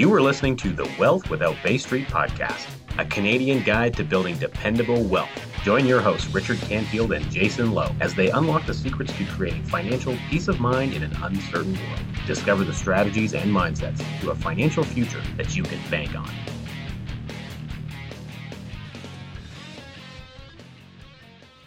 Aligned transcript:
You 0.00 0.10
are 0.14 0.22
listening 0.22 0.56
to 0.56 0.72
the 0.72 0.90
Wealth 0.98 1.28
Without 1.28 1.56
Bay 1.62 1.76
Street 1.76 2.08
podcast, 2.08 2.66
a 2.98 3.04
Canadian 3.04 3.62
guide 3.62 3.94
to 3.98 4.02
building 4.02 4.38
dependable 4.38 5.02
wealth. 5.02 5.28
Join 5.62 5.84
your 5.84 6.00
hosts, 6.00 6.32
Richard 6.32 6.58
Canfield 6.60 7.12
and 7.12 7.30
Jason 7.30 7.72
Lowe, 7.72 7.94
as 8.00 8.14
they 8.14 8.30
unlock 8.30 8.64
the 8.64 8.72
secrets 8.72 9.14
to 9.18 9.26
creating 9.26 9.62
financial 9.64 10.16
peace 10.30 10.48
of 10.48 10.58
mind 10.58 10.94
in 10.94 11.02
an 11.02 11.14
uncertain 11.22 11.74
world. 11.74 12.00
Discover 12.26 12.64
the 12.64 12.72
strategies 12.72 13.34
and 13.34 13.50
mindsets 13.50 14.02
to 14.22 14.30
a 14.30 14.34
financial 14.34 14.84
future 14.84 15.20
that 15.36 15.54
you 15.54 15.64
can 15.64 15.78
bank 15.90 16.14
on. 16.14 16.30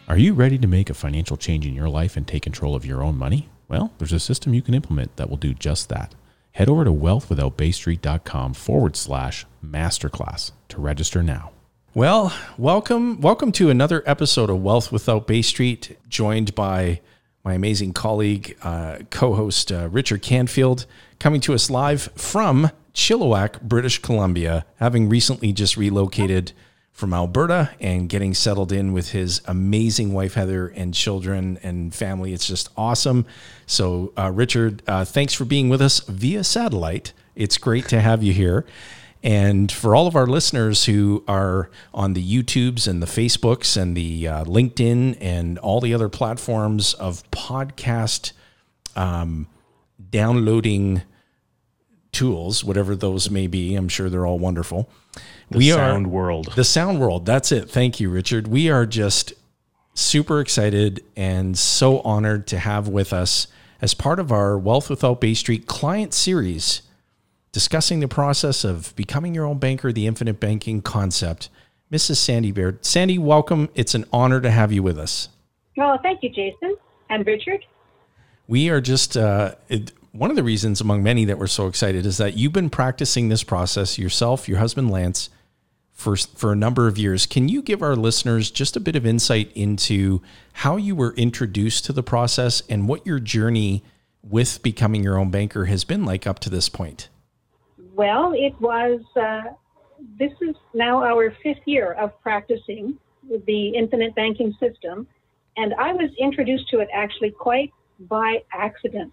Are 0.08 0.18
you 0.18 0.34
ready 0.34 0.58
to 0.58 0.66
make 0.66 0.90
a 0.90 0.94
financial 0.94 1.36
change 1.36 1.66
in 1.66 1.72
your 1.72 1.88
life 1.88 2.16
and 2.16 2.26
take 2.26 2.42
control 2.42 2.74
of 2.74 2.84
your 2.84 3.00
own 3.00 3.16
money? 3.16 3.48
Well, 3.68 3.92
there's 3.98 4.12
a 4.12 4.18
system 4.18 4.54
you 4.54 4.62
can 4.62 4.74
implement 4.74 5.18
that 5.18 5.30
will 5.30 5.36
do 5.36 5.54
just 5.54 5.88
that. 5.90 6.16
Head 6.54 6.68
over 6.68 6.84
to 6.84 6.92
wealthwithoutbaystreet.com 6.92 8.54
forward 8.54 8.94
slash 8.94 9.44
masterclass 9.60 10.52
to 10.68 10.80
register 10.80 11.20
now. 11.20 11.50
Well, 11.94 12.32
welcome, 12.56 13.20
welcome 13.20 13.50
to 13.52 13.70
another 13.70 14.04
episode 14.06 14.50
of 14.50 14.62
Wealth 14.62 14.92
Without 14.92 15.26
Bay 15.26 15.42
Street, 15.42 15.98
joined 16.08 16.54
by 16.54 17.00
my 17.42 17.54
amazing 17.54 17.92
colleague, 17.92 18.56
uh, 18.62 18.98
co-host 19.10 19.72
uh, 19.72 19.88
Richard 19.90 20.22
Canfield, 20.22 20.86
coming 21.18 21.40
to 21.40 21.54
us 21.54 21.70
live 21.70 22.02
from 22.14 22.70
Chilliwack, 22.94 23.60
British 23.62 24.00
Columbia, 24.00 24.64
having 24.76 25.08
recently 25.08 25.52
just 25.52 25.76
relocated 25.76 26.52
from 26.94 27.12
Alberta 27.12 27.70
and 27.80 28.08
getting 28.08 28.32
settled 28.32 28.70
in 28.70 28.92
with 28.92 29.10
his 29.10 29.42
amazing 29.46 30.14
wife 30.14 30.34
Heather 30.34 30.68
and 30.68 30.94
children 30.94 31.58
and 31.62 31.92
family. 31.92 32.32
It's 32.32 32.46
just 32.46 32.70
awesome. 32.76 33.26
So, 33.66 34.12
uh, 34.16 34.30
Richard, 34.32 34.82
uh, 34.86 35.04
thanks 35.04 35.34
for 35.34 35.44
being 35.44 35.68
with 35.68 35.82
us 35.82 36.00
via 36.00 36.44
satellite. 36.44 37.12
It's 37.34 37.58
great 37.58 37.88
to 37.88 38.00
have 38.00 38.22
you 38.22 38.32
here. 38.32 38.64
And 39.24 39.72
for 39.72 39.96
all 39.96 40.06
of 40.06 40.14
our 40.14 40.26
listeners 40.26 40.84
who 40.84 41.24
are 41.26 41.68
on 41.92 42.12
the 42.12 42.22
YouTubes 42.22 42.86
and 42.86 43.02
the 43.02 43.06
Facebooks 43.06 43.76
and 43.76 43.96
the 43.96 44.28
uh, 44.28 44.44
LinkedIn 44.44 45.16
and 45.20 45.58
all 45.58 45.80
the 45.80 45.94
other 45.94 46.08
platforms 46.08 46.94
of 46.94 47.28
podcast 47.32 48.32
um, 48.94 49.48
downloading 50.10 51.02
tools, 52.14 52.64
whatever 52.64 52.96
those 52.96 53.30
may 53.30 53.46
be, 53.46 53.74
I'm 53.74 53.88
sure 53.88 54.08
they're 54.08 54.26
all 54.26 54.38
wonderful. 54.38 54.88
The 55.50 55.58
we 55.58 55.70
sound 55.70 56.06
are, 56.06 56.08
world. 56.08 56.52
The 56.56 56.64
sound 56.64 57.00
world. 57.00 57.26
That's 57.26 57.52
it. 57.52 57.70
Thank 57.70 58.00
you, 58.00 58.08
Richard. 58.08 58.48
We 58.48 58.70
are 58.70 58.86
just 58.86 59.34
super 59.94 60.40
excited 60.40 61.04
and 61.16 61.56
so 61.58 62.00
honored 62.00 62.46
to 62.48 62.58
have 62.58 62.88
with 62.88 63.12
us 63.12 63.46
as 63.82 63.94
part 63.94 64.18
of 64.18 64.32
our 64.32 64.58
Wealth 64.58 64.88
Without 64.88 65.20
Bay 65.20 65.34
Street 65.34 65.66
client 65.66 66.14
series 66.14 66.82
discussing 67.52 68.00
the 68.00 68.08
process 68.08 68.64
of 68.64 68.94
becoming 68.96 69.34
your 69.34 69.44
own 69.44 69.58
banker, 69.58 69.92
the 69.92 70.06
infinite 70.06 70.40
banking 70.40 70.82
concept. 70.82 71.48
Mrs. 71.92 72.16
Sandy 72.16 72.50
Baird. 72.50 72.84
Sandy, 72.84 73.18
welcome. 73.18 73.68
It's 73.74 73.94
an 73.94 74.04
honor 74.12 74.40
to 74.40 74.50
have 74.50 74.72
you 74.72 74.82
with 74.82 74.98
us. 74.98 75.28
Oh, 75.78 75.96
thank 76.02 76.22
you, 76.22 76.30
Jason 76.30 76.76
and 77.10 77.24
Richard. 77.26 77.64
We 78.48 78.70
are 78.70 78.80
just 78.80 79.16
uh, 79.16 79.54
it, 79.68 79.92
one 80.14 80.30
of 80.30 80.36
the 80.36 80.44
reasons, 80.44 80.80
among 80.80 81.02
many, 81.02 81.24
that 81.24 81.38
we're 81.38 81.48
so 81.48 81.66
excited 81.66 82.06
is 82.06 82.18
that 82.18 82.36
you've 82.36 82.52
been 82.52 82.70
practicing 82.70 83.28
this 83.28 83.42
process 83.42 83.98
yourself, 83.98 84.48
your 84.48 84.58
husband 84.58 84.88
Lance, 84.90 85.28
for 85.92 86.16
for 86.16 86.52
a 86.52 86.56
number 86.56 86.86
of 86.86 86.96
years. 86.96 87.26
Can 87.26 87.48
you 87.48 87.60
give 87.60 87.82
our 87.82 87.96
listeners 87.96 88.52
just 88.52 88.76
a 88.76 88.80
bit 88.80 88.94
of 88.94 89.04
insight 89.04 89.50
into 89.56 90.22
how 90.52 90.76
you 90.76 90.94
were 90.94 91.14
introduced 91.14 91.84
to 91.86 91.92
the 91.92 92.02
process 92.02 92.62
and 92.68 92.86
what 92.88 93.04
your 93.04 93.18
journey 93.18 93.82
with 94.22 94.62
becoming 94.62 95.02
your 95.02 95.18
own 95.18 95.32
banker 95.32 95.64
has 95.64 95.82
been 95.82 96.04
like 96.04 96.28
up 96.28 96.38
to 96.40 96.50
this 96.50 96.68
point? 96.68 97.08
Well, 97.92 98.32
it 98.34 98.54
was, 98.60 99.00
uh, 99.16 99.42
this 100.18 100.32
is 100.40 100.54
now 100.74 101.02
our 101.02 101.32
fifth 101.42 101.66
year 101.66 101.92
of 101.94 102.20
practicing 102.22 102.98
the 103.46 103.70
infinite 103.70 104.14
banking 104.14 104.54
system. 104.60 105.08
And 105.56 105.74
I 105.74 105.92
was 105.92 106.10
introduced 106.18 106.68
to 106.70 106.78
it 106.80 106.88
actually 106.92 107.30
quite 107.30 107.72
by 107.98 108.42
accident. 108.52 109.12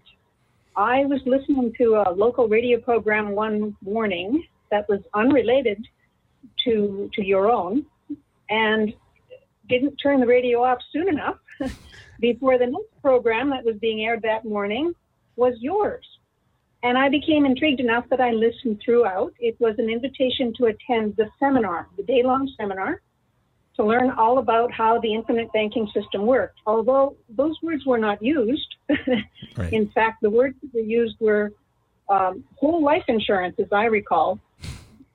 I 0.76 1.04
was 1.04 1.20
listening 1.26 1.74
to 1.78 2.02
a 2.06 2.12
local 2.12 2.48
radio 2.48 2.80
program 2.80 3.30
one 3.32 3.76
morning 3.82 4.46
that 4.70 4.88
was 4.88 5.00
unrelated 5.12 5.86
to, 6.64 7.10
to 7.12 7.24
your 7.24 7.50
own 7.50 7.84
and 8.48 8.94
didn't 9.68 9.96
turn 9.96 10.20
the 10.20 10.26
radio 10.26 10.62
off 10.62 10.78
soon 10.90 11.08
enough 11.08 11.36
before 12.20 12.58
the 12.58 12.66
next 12.66 13.02
program 13.02 13.50
that 13.50 13.64
was 13.64 13.76
being 13.76 14.04
aired 14.04 14.22
that 14.22 14.44
morning 14.44 14.94
was 15.36 15.54
yours. 15.60 16.06
And 16.82 16.98
I 16.98 17.08
became 17.08 17.44
intrigued 17.44 17.80
enough 17.80 18.08
that 18.08 18.20
I 18.20 18.30
listened 18.30 18.80
throughout. 18.84 19.32
It 19.38 19.60
was 19.60 19.74
an 19.78 19.88
invitation 19.88 20.52
to 20.56 20.66
attend 20.66 21.16
the 21.16 21.28
seminar, 21.38 21.88
the 21.96 22.02
day 22.02 22.22
long 22.24 22.50
seminar, 22.56 23.02
to 23.76 23.84
learn 23.84 24.10
all 24.10 24.38
about 24.38 24.70
how 24.72 25.00
the 25.00 25.14
infinite 25.14 25.52
banking 25.52 25.88
system 25.94 26.26
worked. 26.26 26.58
Although 26.66 27.16
those 27.28 27.56
words 27.62 27.86
were 27.86 27.98
not 27.98 28.22
used, 28.22 28.74
right. 29.56 29.72
in 29.72 29.88
fact, 29.90 30.20
the 30.22 30.30
words 30.30 30.56
that 30.62 30.74
were 30.74 30.80
used 30.80 31.16
were 31.20 31.52
um, 32.08 32.44
whole 32.56 32.82
life 32.82 33.04
insurance, 33.08 33.56
as 33.58 33.72
I 33.72 33.84
recall. 33.84 34.38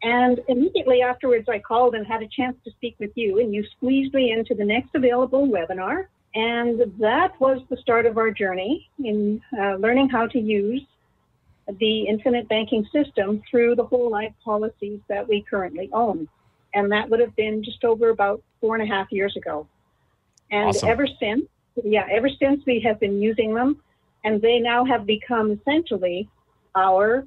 And 0.04 0.40
immediately 0.48 1.02
afterwards, 1.02 1.50
I 1.50 1.60
called 1.60 1.96
and 1.96 2.06
had 2.06 2.22
a 2.22 2.28
chance 2.28 2.56
to 2.66 2.72
speak 2.72 2.96
with 3.00 3.12
you, 3.16 3.40
and 3.40 3.54
you 3.54 3.66
squeezed 3.76 4.14
me 4.14 4.32
into 4.32 4.54
the 4.54 4.66
next 4.66 4.90
available 4.94 5.48
webinar. 5.48 6.08
And 6.36 6.82
that 7.00 7.40
was 7.40 7.62
the 7.70 7.78
start 7.78 8.06
of 8.06 8.18
our 8.18 8.30
journey 8.30 8.90
in 9.04 9.42
uh, 9.60 9.76
learning 9.76 10.10
how 10.10 10.28
to 10.28 10.40
use 10.40 10.84
the 11.80 12.04
infinite 12.04 12.48
banking 12.48 12.88
system 12.94 13.42
through 13.50 13.76
the 13.76 13.84
whole 13.84 14.10
life 14.10 14.34
policies 14.44 15.00
that 15.08 15.28
we 15.28 15.44
currently 15.50 15.90
own. 15.94 16.28
And 16.74 16.92
that 16.92 17.10
would 17.10 17.20
have 17.20 17.36
been 17.36 17.64
just 17.64 17.84
over 17.84 18.10
about 18.10 18.42
four 18.62 18.76
and 18.76 18.84
a 18.84 18.94
half 18.94 19.12
years 19.12 19.36
ago. 19.36 19.68
And 20.52 20.70
awesome. 20.70 20.90
ever 20.90 21.08
since, 21.20 21.46
yeah, 21.84 22.06
ever 22.12 22.30
since 22.30 22.64
we 22.66 22.80
have 22.82 23.00
been 23.00 23.22
using 23.22 23.54
them, 23.54 23.82
and 24.24 24.42
they 24.42 24.60
now 24.60 24.86
have 24.86 25.06
become 25.06 25.52
essentially 25.52 26.30
our 26.76 27.26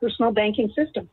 personal 0.00 0.32
banking 0.32 0.72
system. 0.74 1.08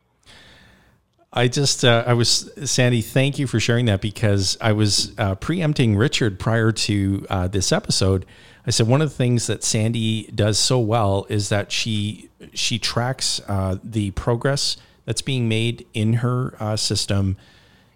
I 1.31 1.47
just, 1.47 1.85
uh, 1.85 2.03
I 2.07 2.13
was, 2.13 2.51
Sandy, 2.65 3.01
thank 3.01 3.37
you 3.37 3.45
for 3.45 3.59
sharing 3.59 3.85
that 3.85 4.01
because 4.01 4.57
I 4.59 4.71
was 4.71 5.13
uh, 5.19 5.35
preempting 5.35 5.95
Richard 5.95 6.39
prior 6.39 6.71
to 6.71 7.25
uh, 7.29 7.47
this 7.47 7.71
episode. 7.71 8.25
I 8.65 8.71
said 8.71 8.87
one 8.87 9.01
of 9.01 9.09
the 9.09 9.15
things 9.15 9.47
that 9.47 9.63
Sandy 9.63 10.23
does 10.33 10.57
so 10.57 10.79
well 10.79 11.25
is 11.29 11.49
that 11.49 11.71
she 11.71 12.29
she 12.53 12.79
tracks 12.79 13.41
uh, 13.47 13.77
the 13.83 14.11
progress 14.11 14.77
that's 15.09 15.23
being 15.23 15.49
made 15.49 15.87
in 15.95 16.13
her 16.13 16.53
uh, 16.59 16.75
system. 16.75 17.35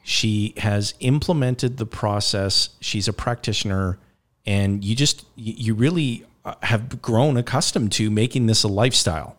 She 0.01 0.55
has 0.57 0.95
implemented 0.99 1.77
the 1.77 1.85
process. 1.85 2.69
She's 2.79 3.07
a 3.07 3.13
practitioner, 3.13 3.99
and 4.47 4.83
you 4.83 4.95
just 4.95 5.23
you 5.35 5.75
really 5.75 6.25
uh, 6.43 6.55
have 6.63 7.03
grown 7.03 7.37
accustomed 7.37 7.91
to 7.91 8.09
making 8.09 8.47
this 8.47 8.63
a 8.63 8.67
lifestyle. 8.67 9.37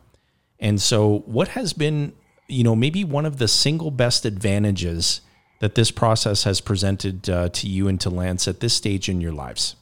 And 0.61 0.81
so, 0.81 1.25
what 1.27 1.49
has 1.49 1.73
been 1.73 2.13
you 2.47 2.63
know, 2.63 2.77
maybe 2.77 3.03
one 3.03 3.27
of 3.27 3.39
the 3.39 3.49
single 3.49 3.91
best 3.91 4.25
advantages 4.25 5.21
that 5.59 5.75
this 5.75 5.91
process 5.91 6.45
has 6.45 6.61
presented 6.61 7.29
uh, 7.29 7.49
to 7.49 7.67
you 7.67 7.89
and 7.89 8.01
to 8.03 8.09
Lance 8.09 8.47
at 8.47 8.61
this 8.61 8.75
stage 8.75 9.09
in 9.09 9.21
your 9.21 9.33
lives? 9.33 9.75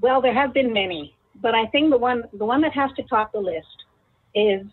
Well, 0.00 0.20
there 0.20 0.34
have 0.34 0.54
been 0.54 0.72
many, 0.72 1.16
but 1.42 1.56
I 1.56 1.66
think 1.66 1.90
the 1.90 1.98
one 1.98 2.22
the 2.32 2.44
one 2.44 2.60
that 2.60 2.72
has 2.74 2.92
to 2.92 3.02
top 3.02 3.32
the 3.32 3.40
list 3.40 3.66
is 4.32 4.64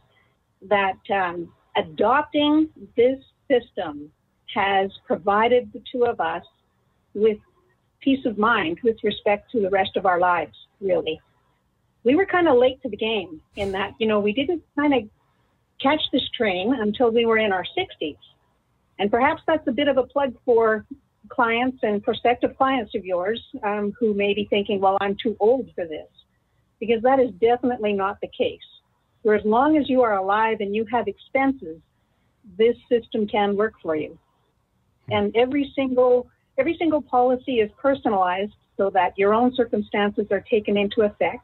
that 0.70 1.00
um, 1.10 1.52
adopting 1.78 2.70
this 2.96 3.20
system 3.50 4.12
has 4.54 4.90
provided 5.06 5.72
the 5.74 5.82
two 5.92 6.06
of 6.06 6.20
us 6.20 6.44
with 7.14 7.38
peace 8.02 8.26
of 8.26 8.38
mind 8.38 8.80
with 8.84 8.98
respect 9.04 9.52
to 9.52 9.62
the 9.62 9.70
rest 9.70 9.96
of 9.96 10.06
our 10.06 10.20
lives. 10.20 10.56
Really, 10.80 11.20
we 12.04 12.16
were 12.16 12.26
kind 12.26 12.48
of 12.48 12.58
late 12.58 12.82
to 12.84 12.90
the 12.90 12.98
game 12.98 13.42
in 13.56 13.72
that 13.72 13.94
you 14.00 14.08
know 14.08 14.20
we 14.20 14.34
didn't 14.34 14.64
kind 14.78 14.94
of 14.94 15.04
catch 15.82 16.02
this 16.12 16.28
train 16.36 16.74
until 16.74 17.12
we 17.12 17.26
were 17.26 17.38
in 17.38 17.52
our 17.52 17.66
60s. 17.78 18.18
And 19.00 19.12
perhaps 19.12 19.42
that's 19.46 19.68
a 19.68 19.72
bit 19.72 19.88
of 19.88 19.98
a 19.98 20.04
plug 20.04 20.34
for 20.44 20.86
clients 21.30 21.80
and 21.84 22.04
prospective 22.04 22.58
clients 22.58 22.96
of 22.96 23.06
yours 23.06 23.42
um, 23.64 23.94
who 24.00 24.14
may 24.14 24.34
be 24.34 24.48
thinking, 24.50 24.80
well, 24.80 24.98
I'm 25.02 25.16
too 25.22 25.36
old 25.40 25.70
for 25.76 25.86
this. 25.86 26.08
Because 26.80 27.02
that 27.04 27.20
is 27.20 27.32
definitely 27.40 27.94
not 27.94 28.20
the 28.22 28.30
case. 28.38 28.60
For 29.28 29.36
as 29.36 29.44
long 29.44 29.76
as 29.76 29.90
you 29.90 30.04
are 30.04 30.14
alive 30.14 30.62
and 30.62 30.74
you 30.74 30.86
have 30.90 31.10
expenses, 31.10 31.82
this 32.58 32.78
system 32.88 33.28
can 33.28 33.58
work 33.58 33.74
for 33.84 33.94
you. 33.94 34.18
Hmm. 35.10 35.14
And 35.14 35.36
every 35.36 35.70
single 35.76 36.30
every 36.58 36.78
single 36.80 37.02
policy 37.02 37.56
is 37.56 37.70
personalized 37.78 38.54
so 38.78 38.90
that 38.92 39.18
your 39.18 39.34
own 39.34 39.54
circumstances 39.54 40.28
are 40.32 40.40
taken 40.50 40.78
into 40.78 41.02
effect. 41.02 41.44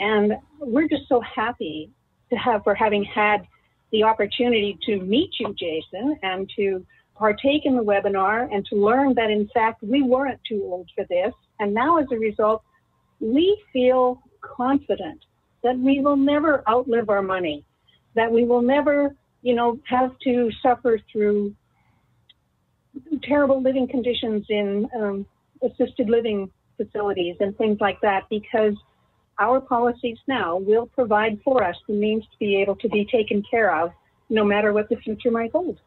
And 0.00 0.32
we're 0.58 0.88
just 0.88 1.08
so 1.08 1.20
happy 1.20 1.92
to 2.30 2.36
have 2.36 2.64
for 2.64 2.74
having 2.74 3.04
had 3.04 3.46
the 3.92 4.02
opportunity 4.02 4.76
to 4.86 4.96
meet 4.98 5.30
you, 5.38 5.54
Jason, 5.56 6.18
and 6.24 6.50
to 6.56 6.84
partake 7.14 7.66
in 7.66 7.76
the 7.76 7.84
webinar 7.84 8.52
and 8.52 8.66
to 8.66 8.74
learn 8.74 9.14
that 9.14 9.30
in 9.30 9.48
fact 9.54 9.80
we 9.84 10.02
weren't 10.02 10.40
too 10.42 10.60
old 10.64 10.90
for 10.96 11.04
this. 11.08 11.32
And 11.60 11.72
now 11.72 11.98
as 11.98 12.06
a 12.10 12.16
result, 12.16 12.64
we 13.20 13.62
feel 13.72 14.20
confident 14.40 15.20
that 15.62 15.78
we 15.78 16.00
will 16.00 16.16
never 16.16 16.62
outlive 16.68 17.08
our 17.10 17.22
money, 17.22 17.64
that 18.14 18.30
we 18.30 18.44
will 18.44 18.62
never 18.62 19.14
you 19.42 19.54
know, 19.54 19.78
have 19.86 20.18
to 20.20 20.50
suffer 20.62 21.00
through 21.10 21.54
terrible 23.22 23.62
living 23.62 23.88
conditions 23.88 24.44
in 24.48 24.88
um, 24.96 25.26
assisted 25.62 26.08
living 26.08 26.50
facilities 26.76 27.36
and 27.40 27.56
things 27.56 27.78
like 27.80 28.00
that 28.00 28.28
because 28.28 28.74
our 29.38 29.60
policies 29.60 30.18
now 30.26 30.56
will 30.58 30.86
provide 30.86 31.40
for 31.42 31.64
us 31.64 31.76
the 31.88 31.94
means 31.94 32.24
to 32.24 32.38
be 32.38 32.56
able 32.60 32.76
to 32.76 32.88
be 32.88 33.06
taken 33.06 33.42
care 33.50 33.74
of 33.74 33.92
no 34.28 34.44
matter 34.44 34.72
what 34.72 34.88
the 34.88 34.96
future 34.96 35.30
might 35.30 35.50
hold. 35.52 35.78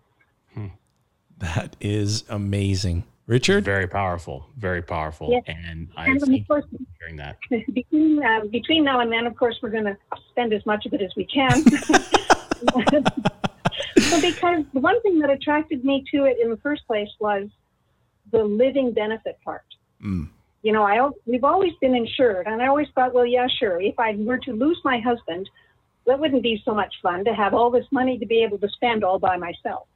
That 1.37 1.75
is 1.79 2.23
amazing. 2.29 3.03
Richard? 3.25 3.63
Very 3.63 3.87
powerful, 3.87 4.47
very 4.57 4.81
powerful. 4.81 5.29
Yes. 5.31 5.43
And 5.47 5.89
I 5.95 6.07
And 6.07 6.21
of 6.21 6.27
thank 6.27 6.47
course, 6.47 6.65
hearing 6.99 7.15
that. 7.17 7.37
between, 7.73 8.23
uh, 8.23 8.41
between 8.51 8.83
now 8.83 8.99
and 8.99 9.11
then, 9.11 9.25
of 9.25 9.35
course, 9.35 9.57
we're 9.61 9.69
going 9.69 9.85
to 9.85 9.97
spend 10.29 10.53
as 10.53 10.65
much 10.65 10.85
of 10.85 10.93
it 10.93 11.01
as 11.01 11.11
we 11.15 11.25
can. 11.25 11.63
well, 12.73 14.21
because 14.21 14.65
the 14.73 14.79
one 14.79 15.01
thing 15.01 15.19
that 15.19 15.29
attracted 15.29 15.85
me 15.85 16.03
to 16.13 16.25
it 16.25 16.37
in 16.41 16.49
the 16.49 16.57
first 16.57 16.85
place 16.85 17.09
was 17.19 17.47
the 18.31 18.43
living 18.43 18.91
benefit 18.91 19.37
part. 19.43 19.65
Mm. 20.03 20.29
You 20.61 20.71
know, 20.71 20.83
I 20.83 21.09
we've 21.25 21.43
always 21.43 21.73
been 21.81 21.95
insured, 21.95 22.47
and 22.47 22.61
I 22.61 22.67
always 22.67 22.87
thought, 22.95 23.13
well, 23.13 23.25
yeah, 23.25 23.47
sure. 23.59 23.81
If 23.81 23.99
I 23.99 24.15
were 24.17 24.37
to 24.39 24.51
lose 24.53 24.79
my 24.85 24.99
husband, 24.99 25.49
that 26.05 26.19
wouldn't 26.19 26.43
be 26.43 26.61
so 26.65 26.73
much 26.73 26.93
fun 27.01 27.25
to 27.25 27.33
have 27.33 27.53
all 27.53 27.69
this 27.69 27.85
money 27.91 28.17
to 28.17 28.25
be 28.25 28.43
able 28.43 28.57
to 28.59 28.69
spend 28.69 29.03
all 29.03 29.19
by 29.19 29.37
myself. 29.37 29.87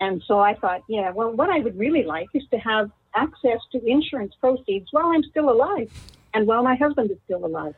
And 0.00 0.22
so 0.26 0.40
I 0.40 0.54
thought, 0.54 0.82
yeah, 0.88 1.10
well, 1.10 1.32
what 1.32 1.50
I 1.50 1.60
would 1.60 1.78
really 1.78 2.02
like 2.02 2.26
is 2.34 2.42
to 2.50 2.58
have 2.58 2.90
access 3.14 3.60
to 3.72 3.84
insurance 3.86 4.34
proceeds 4.40 4.88
while 4.90 5.06
I'm 5.06 5.22
still 5.24 5.50
alive 5.50 5.90
and 6.34 6.46
while 6.46 6.62
my 6.62 6.74
husband 6.74 7.10
is 7.10 7.18
still 7.24 7.44
alive. 7.44 7.74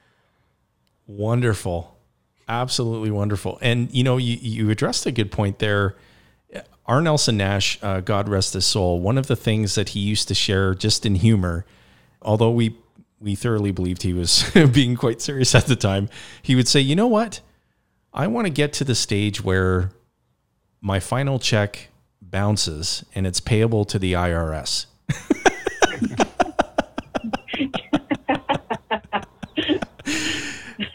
Wonderful. 1.06 1.96
Absolutely 2.48 3.10
wonderful. 3.10 3.58
And 3.60 3.92
you 3.92 4.02
know, 4.02 4.16
you, 4.16 4.36
you 4.40 4.70
addressed 4.70 5.06
a 5.06 5.12
good 5.12 5.30
point 5.30 5.58
there. 5.58 5.96
R. 6.86 7.02
Nelson 7.02 7.36
Nash, 7.36 7.78
uh, 7.82 8.00
God 8.00 8.28
rest 8.28 8.54
his 8.54 8.64
soul, 8.64 9.00
one 9.00 9.18
of 9.18 9.26
the 9.26 9.34
things 9.34 9.74
that 9.74 9.90
he 9.90 10.00
used 10.00 10.28
to 10.28 10.34
share 10.34 10.72
just 10.72 11.04
in 11.04 11.16
humor, 11.16 11.66
although 12.22 12.52
we 12.52 12.76
we 13.20 13.34
thoroughly 13.34 13.72
believed 13.72 14.02
he 14.02 14.12
was 14.12 14.48
being 14.72 14.94
quite 14.94 15.20
serious 15.20 15.54
at 15.54 15.66
the 15.66 15.74
time, 15.74 16.08
he 16.42 16.54
would 16.54 16.68
say, 16.68 16.80
you 16.80 16.94
know 16.94 17.06
what? 17.06 17.40
I 18.12 18.26
want 18.28 18.46
to 18.46 18.52
get 18.52 18.72
to 18.74 18.84
the 18.84 18.94
stage 18.94 19.42
where 19.42 19.90
my 20.80 21.00
final 21.00 21.38
check 21.38 21.88
bounces 22.36 23.02
and 23.14 23.26
it's 23.26 23.40
payable 23.40 23.86
to 23.86 23.98
the 23.98 24.12
IRS. 24.12 24.84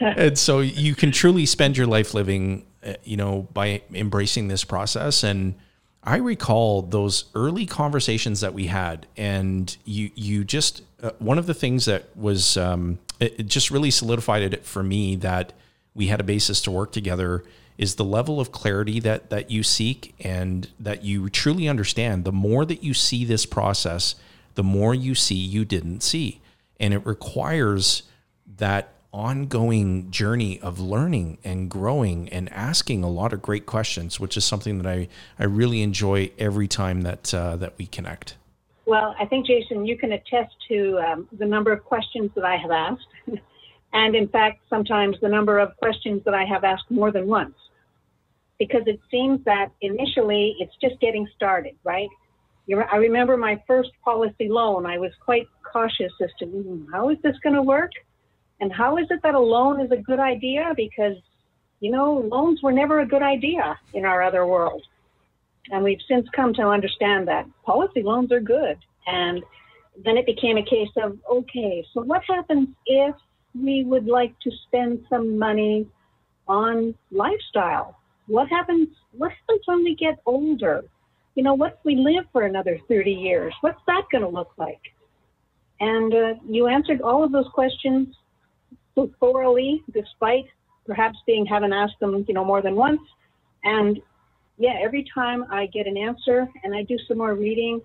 and 0.00 0.38
so 0.38 0.60
you 0.60 0.94
can 0.94 1.10
truly 1.10 1.44
spend 1.44 1.76
your 1.76 1.88
life 1.88 2.14
living, 2.14 2.64
uh, 2.86 2.92
you 3.02 3.16
know, 3.16 3.48
by 3.52 3.82
embracing 3.92 4.46
this 4.46 4.62
process. 4.62 5.24
And 5.24 5.56
I 6.04 6.18
recall 6.18 6.82
those 6.82 7.24
early 7.34 7.66
conversations 7.66 8.40
that 8.42 8.54
we 8.54 8.66
had, 8.66 9.08
and 9.16 9.76
you 9.84 10.12
you 10.14 10.44
just 10.44 10.82
uh, 11.02 11.10
one 11.18 11.38
of 11.38 11.46
the 11.46 11.54
things 11.54 11.86
that 11.86 12.16
was 12.16 12.56
um, 12.56 13.00
it, 13.18 13.40
it 13.40 13.46
just 13.48 13.72
really 13.72 13.90
solidified 13.90 14.42
it 14.42 14.64
for 14.64 14.84
me 14.84 15.16
that 15.16 15.54
we 15.92 16.06
had 16.06 16.20
a 16.20 16.24
basis 16.24 16.60
to 16.60 16.70
work 16.70 16.92
together 16.92 17.42
is 17.82 17.96
the 17.96 18.04
level 18.04 18.38
of 18.38 18.52
clarity 18.52 19.00
that 19.00 19.28
that 19.30 19.50
you 19.50 19.64
seek 19.64 20.14
and 20.20 20.70
that 20.78 21.02
you 21.02 21.28
truly 21.28 21.68
understand. 21.68 22.24
The 22.24 22.30
more 22.30 22.64
that 22.64 22.84
you 22.84 22.94
see 22.94 23.24
this 23.24 23.44
process, 23.44 24.14
the 24.54 24.62
more 24.62 24.94
you 24.94 25.16
see 25.16 25.34
you 25.34 25.64
didn't 25.64 26.02
see, 26.02 26.40
and 26.78 26.94
it 26.94 27.04
requires 27.04 28.04
that 28.58 28.94
ongoing 29.12 30.10
journey 30.12 30.60
of 30.60 30.78
learning 30.78 31.38
and 31.42 31.68
growing 31.68 32.28
and 32.28 32.50
asking 32.52 33.02
a 33.02 33.10
lot 33.10 33.32
of 33.32 33.42
great 33.42 33.66
questions, 33.66 34.20
which 34.20 34.36
is 34.36 34.44
something 34.44 34.78
that 34.78 34.86
I, 34.86 35.08
I 35.36 35.44
really 35.44 35.82
enjoy 35.82 36.30
every 36.38 36.68
time 36.68 37.02
that 37.02 37.34
uh, 37.34 37.56
that 37.56 37.74
we 37.78 37.86
connect. 37.86 38.36
Well, 38.86 39.16
I 39.18 39.26
think, 39.26 39.46
Jason, 39.46 39.86
you 39.86 39.98
can 39.98 40.12
attest 40.12 40.54
to 40.68 41.00
um, 41.00 41.28
the 41.36 41.46
number 41.46 41.72
of 41.72 41.84
questions 41.84 42.30
that 42.36 42.44
I 42.44 42.56
have 42.56 42.70
asked. 42.70 43.12
and 43.92 44.14
in 44.14 44.28
fact, 44.28 44.60
sometimes 44.70 45.16
the 45.20 45.28
number 45.28 45.58
of 45.58 45.76
questions 45.78 46.22
that 46.24 46.34
I 46.34 46.44
have 46.44 46.62
asked 46.62 46.88
more 46.88 47.10
than 47.10 47.26
once. 47.26 47.54
Because 48.62 48.84
it 48.86 49.00
seems 49.10 49.38
that 49.44 49.68
initially 49.80 50.44
it's 50.60 50.76
just 50.84 50.96
getting 51.00 51.26
started, 51.34 51.74
right? 51.82 52.08
I 52.94 52.96
remember 53.08 53.36
my 53.36 53.60
first 53.66 53.90
policy 54.04 54.48
loan, 54.48 54.86
I 54.86 54.96
was 55.04 55.10
quite 55.28 55.48
cautious 55.72 56.12
as 56.24 56.30
to 56.38 56.44
"Hmm, 56.46 56.84
how 56.92 57.04
is 57.12 57.18
this 57.24 57.36
going 57.42 57.56
to 57.56 57.66
work? 57.76 57.90
And 58.60 58.72
how 58.72 58.98
is 58.98 59.06
it 59.10 59.20
that 59.24 59.34
a 59.34 59.44
loan 59.54 59.80
is 59.84 59.90
a 59.90 59.96
good 59.96 60.20
idea? 60.20 60.72
Because, 60.76 61.16
you 61.80 61.90
know, 61.90 62.08
loans 62.34 62.62
were 62.62 62.70
never 62.82 63.00
a 63.00 63.06
good 63.14 63.24
idea 63.36 63.64
in 63.94 64.04
our 64.04 64.22
other 64.22 64.44
world. 64.46 64.82
And 65.72 65.82
we've 65.82 66.04
since 66.06 66.26
come 66.38 66.54
to 66.54 66.62
understand 66.62 67.26
that 67.26 67.44
policy 67.64 68.02
loans 68.10 68.30
are 68.30 68.44
good. 68.58 68.78
And 69.08 69.42
then 70.04 70.16
it 70.16 70.26
became 70.26 70.56
a 70.56 70.64
case 70.76 70.94
of, 71.04 71.18
okay, 71.38 71.84
so 71.92 72.02
what 72.02 72.22
happens 72.34 72.68
if 72.86 73.14
we 73.66 73.82
would 73.90 74.06
like 74.06 74.34
to 74.44 74.50
spend 74.66 75.04
some 75.10 75.26
money 75.36 75.88
on 76.46 76.94
lifestyle? 77.10 77.98
What 78.26 78.48
happens, 78.48 78.88
what 79.12 79.32
happens 79.32 79.62
when 79.66 79.84
we 79.84 79.94
get 79.94 80.18
older? 80.26 80.84
You 81.34 81.42
know, 81.42 81.54
what 81.54 81.72
if 81.72 81.84
we 81.84 81.96
live 81.96 82.24
for 82.32 82.42
another 82.42 82.78
30 82.88 83.10
years? 83.10 83.54
What's 83.62 83.80
that 83.86 84.02
going 84.10 84.22
to 84.22 84.28
look 84.28 84.52
like? 84.58 84.80
And 85.80 86.14
uh, 86.14 86.34
you 86.48 86.68
answered 86.68 87.00
all 87.00 87.24
of 87.24 87.32
those 87.32 87.48
questions 87.52 88.14
thoroughly, 89.20 89.82
despite 89.92 90.44
perhaps 90.86 91.18
being 91.26 91.46
having 91.46 91.72
asked 91.72 91.98
them, 92.00 92.24
you 92.28 92.34
know, 92.34 92.44
more 92.44 92.62
than 92.62 92.76
once. 92.76 93.00
And 93.64 94.00
yeah, 94.58 94.74
every 94.82 95.04
time 95.14 95.44
I 95.50 95.66
get 95.66 95.86
an 95.86 95.96
answer 95.96 96.48
and 96.62 96.74
I 96.74 96.82
do 96.82 96.96
some 97.08 97.18
more 97.18 97.34
reading 97.34 97.80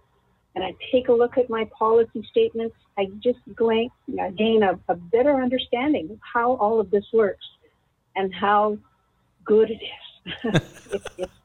and 0.55 0.63
I 0.63 0.73
take 0.91 1.07
a 1.07 1.13
look 1.13 1.37
at 1.37 1.49
my 1.49 1.69
policy 1.77 2.27
statements, 2.29 2.75
I 2.97 3.05
just 3.23 3.39
gain, 3.57 3.89
gain 4.37 4.63
a, 4.63 4.79
a 4.91 4.95
better 4.95 5.41
understanding 5.41 6.09
of 6.11 6.19
how 6.33 6.55
all 6.55 6.79
of 6.79 6.91
this 6.91 7.05
works 7.13 7.45
and 8.15 8.33
how 8.33 8.77
good 9.45 9.69
it 9.69 9.81
is. 9.81 10.06
It's, 10.43 10.87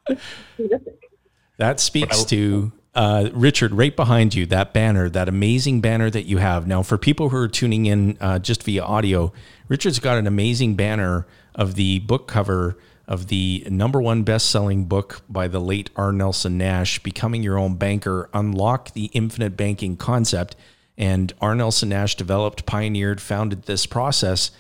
it's, 0.08 0.22
it's. 0.58 0.84
That 1.58 1.80
speaks 1.80 2.24
to 2.24 2.72
uh, 2.94 3.30
Richard 3.32 3.72
right 3.72 3.94
behind 3.94 4.34
you, 4.34 4.46
that 4.46 4.72
banner, 4.72 5.08
that 5.08 5.28
amazing 5.28 5.80
banner 5.80 6.10
that 6.10 6.24
you 6.24 6.38
have. 6.38 6.66
Now, 6.66 6.82
for 6.82 6.98
people 6.98 7.28
who 7.28 7.36
are 7.36 7.48
tuning 7.48 7.86
in 7.86 8.18
uh, 8.20 8.38
just 8.38 8.62
via 8.64 8.82
audio, 8.82 9.32
Richard's 9.68 9.98
got 9.98 10.18
an 10.18 10.26
amazing 10.26 10.74
banner 10.74 11.26
of 11.54 11.74
the 11.74 12.00
book 12.00 12.28
cover 12.28 12.76
of 13.06 13.28
the 13.28 13.66
number 13.68 14.00
one 14.00 14.22
best 14.22 14.50
selling 14.50 14.84
book 14.84 15.22
by 15.28 15.48
the 15.48 15.60
late 15.60 15.90
R. 15.96 16.12
Nelson 16.12 16.56
Nash, 16.56 17.02
Becoming 17.02 17.42
Your 17.42 17.58
Own 17.58 17.76
Banker 17.76 18.28
Unlock 18.32 18.92
the 18.92 19.06
Infinite 19.06 19.56
Banking 19.56 19.96
Concept. 19.96 20.56
And 20.96 21.32
R. 21.40 21.54
Nelson 21.54 21.88
Nash 21.88 22.16
developed, 22.16 22.66
pioneered, 22.66 23.20
founded 23.20 23.64
this 23.64 23.86
process. 23.86 24.50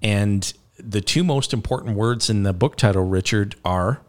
And 0.00 0.52
the 0.78 1.00
two 1.00 1.24
most 1.24 1.52
important 1.52 1.96
words 1.96 2.30
in 2.30 2.42
the 2.42 2.52
book 2.52 2.76
title, 2.76 3.04
Richard, 3.04 3.56
are 3.64 4.00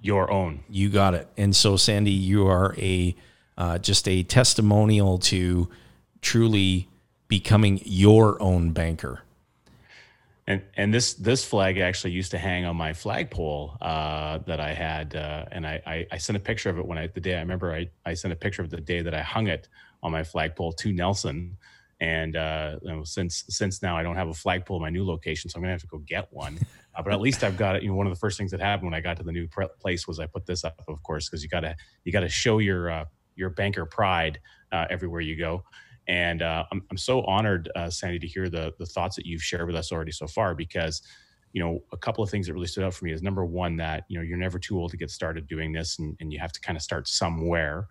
Your 0.00 0.30
own. 0.30 0.64
you 0.68 0.88
got 0.88 1.14
it. 1.14 1.28
And 1.36 1.54
so, 1.54 1.76
Sandy, 1.76 2.10
you 2.10 2.46
are 2.46 2.74
a 2.78 3.14
uh, 3.56 3.78
just 3.78 4.08
a 4.08 4.22
testimonial 4.22 5.18
to 5.18 5.68
truly 6.20 6.88
becoming 7.28 7.80
your 7.84 8.40
own 8.42 8.72
banker. 8.72 9.20
And 10.46 10.62
and 10.76 10.92
this 10.92 11.14
this 11.14 11.44
flag 11.44 11.78
actually 11.78 12.10
used 12.10 12.30
to 12.32 12.38
hang 12.38 12.66
on 12.66 12.76
my 12.76 12.92
flagpole 12.92 13.78
uh, 13.80 14.38
that 14.46 14.60
I 14.60 14.74
had, 14.74 15.16
uh, 15.16 15.46
and 15.50 15.66
I, 15.66 15.80
I 15.86 16.06
I 16.12 16.18
sent 16.18 16.36
a 16.36 16.40
picture 16.40 16.68
of 16.68 16.78
it 16.78 16.84
when 16.84 16.98
I 16.98 17.06
the 17.06 17.20
day 17.20 17.36
I 17.36 17.40
remember 17.40 17.72
I 17.72 17.88
I 18.04 18.12
sent 18.12 18.32
a 18.32 18.36
picture 18.36 18.60
of 18.60 18.68
the 18.68 18.80
day 18.80 19.00
that 19.00 19.14
I 19.14 19.22
hung 19.22 19.46
it 19.46 19.68
on 20.02 20.12
my 20.12 20.22
flagpole 20.22 20.72
to 20.72 20.92
Nelson, 20.92 21.56
and 22.04 22.36
uh, 22.36 22.76
you 22.82 22.92
know, 22.92 23.02
since 23.02 23.44
since 23.48 23.82
now 23.82 23.96
I 23.96 24.02
don't 24.02 24.14
have 24.14 24.28
a 24.28 24.34
flagpole 24.34 24.76
in 24.76 24.82
my 24.82 24.90
new 24.90 25.06
location, 25.06 25.48
so 25.48 25.56
I'm 25.56 25.62
gonna 25.62 25.72
have 25.72 25.80
to 25.80 25.86
go 25.86 25.98
get 25.98 26.30
one. 26.30 26.58
Uh, 26.94 27.02
but 27.02 27.14
at 27.14 27.20
least 27.20 27.42
I've 27.42 27.56
got 27.56 27.76
it. 27.76 27.82
You 27.82 27.88
know, 27.88 27.94
one 27.94 28.06
of 28.06 28.12
the 28.12 28.18
first 28.18 28.36
things 28.36 28.50
that 28.50 28.60
happened 28.60 28.90
when 28.90 28.94
I 28.94 29.00
got 29.00 29.16
to 29.16 29.22
the 29.22 29.32
new 29.32 29.48
place 29.80 30.06
was 30.06 30.20
I 30.20 30.26
put 30.26 30.44
this 30.44 30.64
up, 30.64 30.84
of 30.86 31.02
course, 31.02 31.30
because 31.30 31.42
you 31.42 31.48
gotta 31.48 31.74
you 32.04 32.12
gotta 32.12 32.28
show 32.28 32.58
your 32.58 32.90
uh, 32.90 33.04
your 33.36 33.48
banker 33.48 33.86
pride 33.86 34.38
uh, 34.70 34.84
everywhere 34.90 35.22
you 35.22 35.36
go. 35.36 35.64
And 36.06 36.42
uh, 36.42 36.64
I'm, 36.70 36.82
I'm 36.90 36.98
so 36.98 37.22
honored, 37.22 37.70
uh, 37.74 37.88
Sandy, 37.88 38.18
to 38.18 38.26
hear 38.26 38.50
the 38.50 38.74
the 38.78 38.86
thoughts 38.86 39.16
that 39.16 39.24
you've 39.24 39.42
shared 39.42 39.66
with 39.66 39.74
us 39.74 39.90
already 39.90 40.12
so 40.12 40.26
far. 40.26 40.54
Because, 40.54 41.00
you 41.54 41.62
know, 41.62 41.82
a 41.92 41.96
couple 41.96 42.22
of 42.22 42.28
things 42.28 42.46
that 42.46 42.52
really 42.52 42.66
stood 42.66 42.84
out 42.84 42.92
for 42.92 43.06
me 43.06 43.12
is 43.12 43.22
number 43.22 43.46
one 43.46 43.76
that 43.78 44.04
you 44.08 44.18
know 44.18 44.22
you're 44.22 44.36
never 44.36 44.58
too 44.58 44.78
old 44.78 44.90
to 44.90 44.98
get 44.98 45.10
started 45.10 45.46
doing 45.46 45.72
this, 45.72 45.98
and, 45.98 46.14
and 46.20 46.30
you 46.34 46.38
have 46.38 46.52
to 46.52 46.60
kind 46.60 46.76
of 46.76 46.82
start 46.82 47.08
somewhere. 47.08 47.86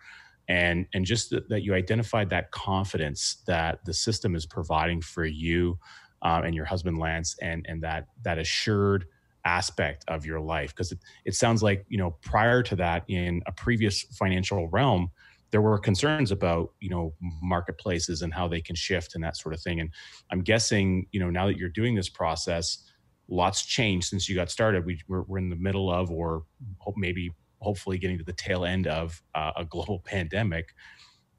And 0.48 0.88
and 0.94 1.06
just 1.06 1.30
that, 1.30 1.48
that 1.50 1.64
you 1.64 1.74
identified 1.74 2.30
that 2.32 2.52
confidence 2.52 3.44
that 3.48 3.84
the 3.86 3.94
system 3.94 4.36
is 4.36 4.46
providing 4.46 5.02
for 5.02 5.26
you 5.26 5.80
um, 6.22 6.44
and 6.44 6.56
your 6.56 6.66
husband 6.66 7.00
Lance, 7.00 7.36
and 7.42 7.66
and 7.70 7.82
that 7.84 8.08
that 8.24 8.38
assured 8.38 9.06
aspect 9.46 10.06
of 10.08 10.26
your 10.26 10.40
life 10.40 10.70
because 10.70 10.92
it, 10.92 11.00
it 11.26 11.36
sounds 11.36 11.62
like 11.62 11.86
you 11.90 11.98
know 11.98 12.12
prior 12.22 12.64
to 12.64 12.76
that 12.78 13.04
in 13.10 13.42
a 13.46 13.52
previous 13.52 14.04
financial 14.18 14.70
realm 14.70 15.12
there 15.52 15.62
were 15.62 15.78
concerns 15.78 16.32
about 16.32 16.72
you 16.80 16.90
know 16.90 17.14
marketplaces 17.42 18.22
and 18.22 18.34
how 18.34 18.48
they 18.48 18.62
can 18.62 18.74
shift 18.74 19.16
and 19.16 19.24
that 19.26 19.36
sort 19.36 19.54
of 19.54 19.60
thing 19.60 19.82
and 19.82 19.90
i'm 20.32 20.40
guessing 20.40 21.06
you 21.12 21.20
know 21.20 21.30
now 21.30 21.46
that 21.46 21.58
you're 21.58 21.68
doing 21.68 21.94
this 21.94 22.08
process 22.08 22.90
lots 23.28 23.66
changed 23.66 24.08
since 24.08 24.28
you 24.28 24.36
got 24.36 24.50
started. 24.50 24.86
We, 24.86 25.00
we're, 25.08 25.24
we're 25.24 25.38
in 25.38 25.50
the 25.50 25.56
middle 25.56 25.92
of, 25.92 26.12
or 26.12 26.44
hope 26.78 26.96
maybe 26.98 27.32
hopefully 27.64 27.98
getting 27.98 28.18
to 28.18 28.24
the 28.24 28.34
tail 28.34 28.66
end 28.66 28.88
of 28.88 29.22
uh, 29.36 29.52
a 29.58 29.66
global 29.66 30.00
pandemic. 30.06 30.74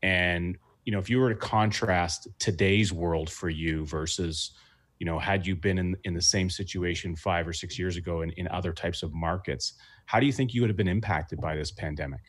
And 0.02 0.58
you 0.84 0.92
know, 0.92 0.98
if 0.98 1.08
you 1.08 1.18
were 1.18 1.30
to 1.30 1.38
contrast 1.38 2.28
today's 2.38 2.92
world 2.92 3.30
for 3.30 3.48
you 3.48 3.86
versus, 3.86 4.52
you 4.98 5.06
know, 5.06 5.18
had 5.18 5.46
you 5.46 5.56
been 5.56 5.78
in 5.78 5.96
in 6.04 6.14
the 6.14 6.22
same 6.22 6.50
situation 6.50 7.16
five 7.16 7.48
or 7.48 7.52
six 7.52 7.78
years 7.78 7.96
ago 7.96 8.22
in, 8.22 8.30
in 8.32 8.48
other 8.48 8.72
types 8.72 9.02
of 9.02 9.14
markets, 9.14 9.74
how 10.06 10.20
do 10.20 10.26
you 10.26 10.32
think 10.32 10.52
you 10.52 10.60
would 10.60 10.70
have 10.70 10.76
been 10.76 10.88
impacted 10.88 11.40
by 11.40 11.56
this 11.56 11.70
pandemic? 11.70 12.20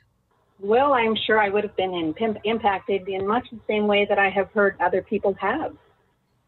Well, 0.60 0.94
I'm 0.94 1.16
sure 1.28 1.40
I 1.40 1.50
would 1.50 1.64
have 1.64 1.76
been 1.76 1.94
in, 1.94 2.38
impacted 2.46 3.08
in 3.10 3.28
much 3.28 3.46
the 3.52 3.60
same 3.68 3.88
way 3.88 4.06
that 4.08 4.18
I 4.18 4.30
have 4.30 4.50
heard 4.52 4.78
other 4.80 5.02
people 5.02 5.36
have. 5.40 5.76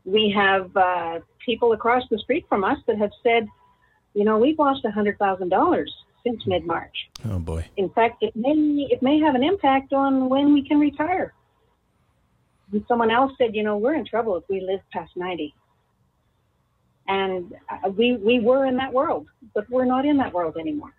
We 0.06 0.34
have 0.36 0.76
uh, 0.78 1.20
people 1.46 1.74
across 1.74 2.04
the 2.10 2.18
street 2.20 2.46
from 2.48 2.64
us 2.64 2.78
that 2.88 2.98
have 2.98 3.12
said, 3.22 3.48
you 4.14 4.24
know, 4.24 4.38
we've 4.38 4.58
lost 4.58 4.86
$100,000 4.86 5.86
since 6.28 6.46
mid 6.46 6.66
March. 6.66 7.10
Oh, 7.30 7.40
boy. 7.40 7.66
In 7.78 7.90
fact, 7.90 8.22
it 8.22 8.36
may, 8.36 8.88
it 8.90 9.02
may 9.02 9.20
have 9.20 9.36
an 9.36 9.44
impact 9.44 9.94
on 9.94 10.30
when 10.30 10.54
we 10.54 10.68
can 10.68 10.80
retire. 10.80 11.34
And 12.72 12.84
someone 12.88 13.12
else 13.12 13.32
said, 13.38 13.56
you 13.56 13.64
know, 13.64 13.78
we're 13.78 13.96
in 13.96 14.06
trouble 14.06 14.36
if 14.36 14.44
we 14.50 14.62
live 14.62 14.82
past 14.92 15.12
90. 15.16 15.54
And 17.08 17.54
uh, 17.70 17.90
we, 17.90 18.18
we 18.18 18.40
were 18.40 18.66
in 18.66 18.76
that 18.78 18.92
world, 18.92 19.28
but 19.56 19.70
we're 19.70 19.86
not 19.86 20.06
in 20.06 20.18
that 20.18 20.34
world 20.34 20.58
anymore. 20.60 20.94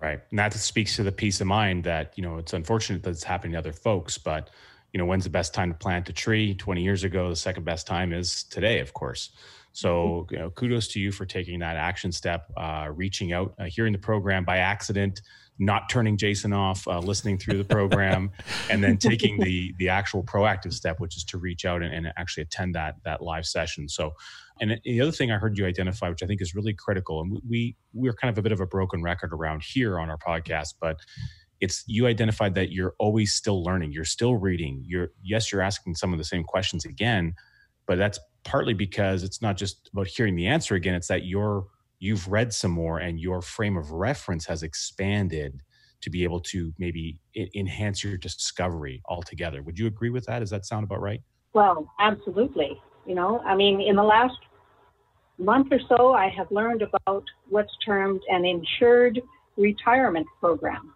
Right. 0.00 0.20
And 0.30 0.38
that 0.38 0.52
speaks 0.52 0.94
to 0.96 1.02
the 1.02 1.10
peace 1.10 1.40
of 1.40 1.46
mind 1.46 1.84
that, 1.84 2.12
you 2.16 2.22
know, 2.22 2.38
it's 2.38 2.52
unfortunate 2.52 3.02
that 3.02 3.10
it's 3.10 3.24
happening 3.24 3.52
to 3.52 3.58
other 3.58 3.72
folks, 3.72 4.18
but, 4.18 4.50
you 4.92 4.98
know, 4.98 5.06
when's 5.06 5.24
the 5.24 5.30
best 5.30 5.54
time 5.54 5.72
to 5.72 5.78
plant 5.78 6.08
a 6.08 6.12
tree? 6.12 6.54
20 6.54 6.82
years 6.82 7.02
ago, 7.02 7.28
the 7.30 7.36
second 7.36 7.64
best 7.64 7.86
time 7.86 8.12
is 8.12 8.44
today, 8.44 8.78
of 8.78 8.92
course. 8.92 9.30
So, 9.74 9.88
mm-hmm. 9.96 10.34
you 10.34 10.40
know, 10.40 10.50
kudos 10.50 10.86
to 10.88 11.00
you 11.00 11.10
for 11.10 11.26
taking 11.26 11.58
that 11.58 11.76
action 11.76 12.12
step, 12.12 12.50
uh, 12.56 12.88
reaching 12.94 13.32
out, 13.32 13.54
uh, 13.58 13.64
hearing 13.64 13.92
the 13.92 13.98
program 13.98 14.44
by 14.44 14.58
accident, 14.58 15.20
not 15.58 15.88
turning 15.90 16.16
Jason 16.16 16.52
off, 16.52 16.86
uh, 16.86 17.00
listening 17.00 17.38
through 17.38 17.58
the 17.58 17.64
program, 17.64 18.30
and 18.70 18.82
then 18.82 18.96
taking 18.96 19.38
the 19.40 19.74
the 19.78 19.88
actual 19.88 20.22
proactive 20.22 20.72
step, 20.72 21.00
which 21.00 21.16
is 21.16 21.24
to 21.24 21.38
reach 21.38 21.64
out 21.64 21.82
and, 21.82 21.92
and, 21.92 22.12
actually 22.16 22.44
attend 22.44 22.76
that 22.76 22.94
that 23.04 23.20
live 23.20 23.44
session. 23.44 23.88
So, 23.88 24.12
and 24.60 24.80
the 24.84 25.00
other 25.00 25.10
thing 25.10 25.32
I 25.32 25.38
heard 25.38 25.58
you 25.58 25.66
identify, 25.66 26.08
which 26.08 26.22
I 26.22 26.26
think 26.26 26.40
is 26.40 26.54
really 26.54 26.72
critical, 26.72 27.20
and 27.20 27.40
we 27.48 27.76
we're 27.92 28.14
kind 28.14 28.30
of 28.30 28.38
a 28.38 28.42
bit 28.42 28.52
of 28.52 28.60
a 28.60 28.66
broken 28.66 29.02
record 29.02 29.32
around 29.32 29.64
here 29.64 29.98
on 29.98 30.08
our 30.08 30.18
podcast, 30.18 30.74
but 30.80 30.98
it's 31.60 31.82
you 31.88 32.06
identified 32.06 32.54
that 32.54 32.70
you're 32.70 32.94
always 33.00 33.34
still 33.34 33.64
learning, 33.64 33.90
you're 33.90 34.04
still 34.04 34.36
reading. 34.36 34.84
You're 34.86 35.08
yes, 35.20 35.50
you're 35.50 35.62
asking 35.62 35.96
some 35.96 36.12
of 36.12 36.18
the 36.18 36.24
same 36.24 36.44
questions 36.44 36.84
again, 36.84 37.34
but 37.88 37.98
that's 37.98 38.20
partly 38.44 38.74
because 38.74 39.22
it's 39.22 39.42
not 39.42 39.56
just 39.56 39.90
about 39.92 40.06
hearing 40.06 40.36
the 40.36 40.46
answer 40.46 40.74
again; 40.74 40.94
it's 40.94 41.08
that 41.08 41.24
you're 41.24 41.66
you've 41.98 42.28
read 42.28 42.52
some 42.52 42.70
more 42.70 42.98
and 42.98 43.18
your 43.18 43.40
frame 43.40 43.76
of 43.76 43.90
reference 43.90 44.44
has 44.46 44.62
expanded 44.62 45.62
to 46.02 46.10
be 46.10 46.22
able 46.22 46.38
to 46.38 46.72
maybe 46.78 47.18
enhance 47.54 48.04
your 48.04 48.18
discovery 48.18 49.00
altogether. 49.06 49.62
Would 49.62 49.78
you 49.78 49.86
agree 49.86 50.10
with 50.10 50.26
that? 50.26 50.40
Does 50.40 50.50
that 50.50 50.66
sound 50.66 50.84
about 50.84 51.00
right? 51.00 51.22
Well, 51.54 51.90
absolutely. 51.98 52.78
You 53.06 53.14
know, 53.14 53.40
I 53.40 53.54
mean, 53.54 53.80
in 53.80 53.96
the 53.96 54.02
last 54.02 54.36
month 55.38 55.68
or 55.70 55.80
so, 55.88 56.12
I 56.12 56.28
have 56.28 56.50
learned 56.50 56.82
about 56.82 57.24
what's 57.48 57.72
termed 57.84 58.20
an 58.28 58.44
insured 58.44 59.20
retirement 59.56 60.26
program. 60.40 60.94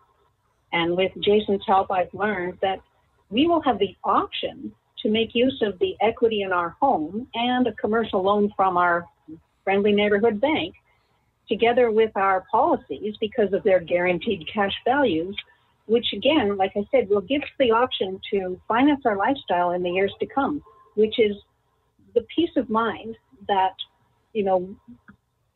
And 0.72 0.96
with 0.96 1.12
Jason's 1.20 1.62
help, 1.66 1.90
I've 1.90 2.12
learned 2.12 2.58
that 2.60 2.80
we 3.30 3.46
will 3.46 3.62
have 3.62 3.78
the 3.78 3.96
option 4.04 4.72
to 5.02 5.10
make 5.10 5.34
use 5.34 5.62
of 5.62 5.78
the 5.78 5.94
equity 6.00 6.42
in 6.42 6.52
our 6.52 6.70
home 6.80 7.28
and 7.34 7.66
a 7.66 7.72
commercial 7.74 8.22
loan 8.22 8.52
from 8.56 8.76
our 8.76 9.06
friendly 9.64 9.92
neighborhood 9.92 10.40
bank 10.40 10.74
together 11.48 11.90
with 11.90 12.10
our 12.16 12.44
policies 12.50 13.14
because 13.20 13.52
of 13.52 13.62
their 13.62 13.80
guaranteed 13.80 14.46
cash 14.52 14.74
values, 14.84 15.36
which 15.86 16.06
again, 16.12 16.56
like 16.56 16.72
I 16.76 16.84
said, 16.90 17.08
will 17.08 17.22
give 17.22 17.42
us 17.42 17.48
the 17.58 17.70
option 17.70 18.20
to 18.32 18.60
finance 18.68 19.02
our 19.06 19.16
lifestyle 19.16 19.72
in 19.72 19.82
the 19.82 19.90
years 19.90 20.12
to 20.20 20.26
come, 20.26 20.62
which 20.94 21.18
is 21.18 21.36
the 22.14 22.26
peace 22.34 22.50
of 22.56 22.68
mind 22.68 23.16
that, 23.46 23.74
you 24.32 24.44
know, 24.44 24.74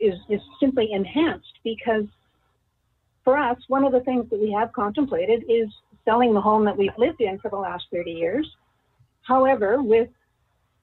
is, 0.01 0.15
is 0.29 0.41
simply 0.59 0.93
enhanced 0.93 1.59
because 1.63 2.05
for 3.25 3.39
us, 3.39 3.59
one 3.69 3.85
of 3.85 3.93
the 3.93 4.01
things 4.01 4.29
that 4.31 4.41
we 4.41 4.51
have 4.53 4.73
contemplated 4.73 5.45
is 5.49 5.69
selling 6.05 6.35
the 6.35 6.41
home 6.41 6.65
that 6.65 6.77
we've 6.77 6.97
lived 6.99 7.21
in 7.21 7.39
for 7.39 7.51
the 7.51 7.57
last 7.57 7.85
30 7.93 8.11
years. 8.11 8.51
However, 9.23 9.83
with 9.83 10.09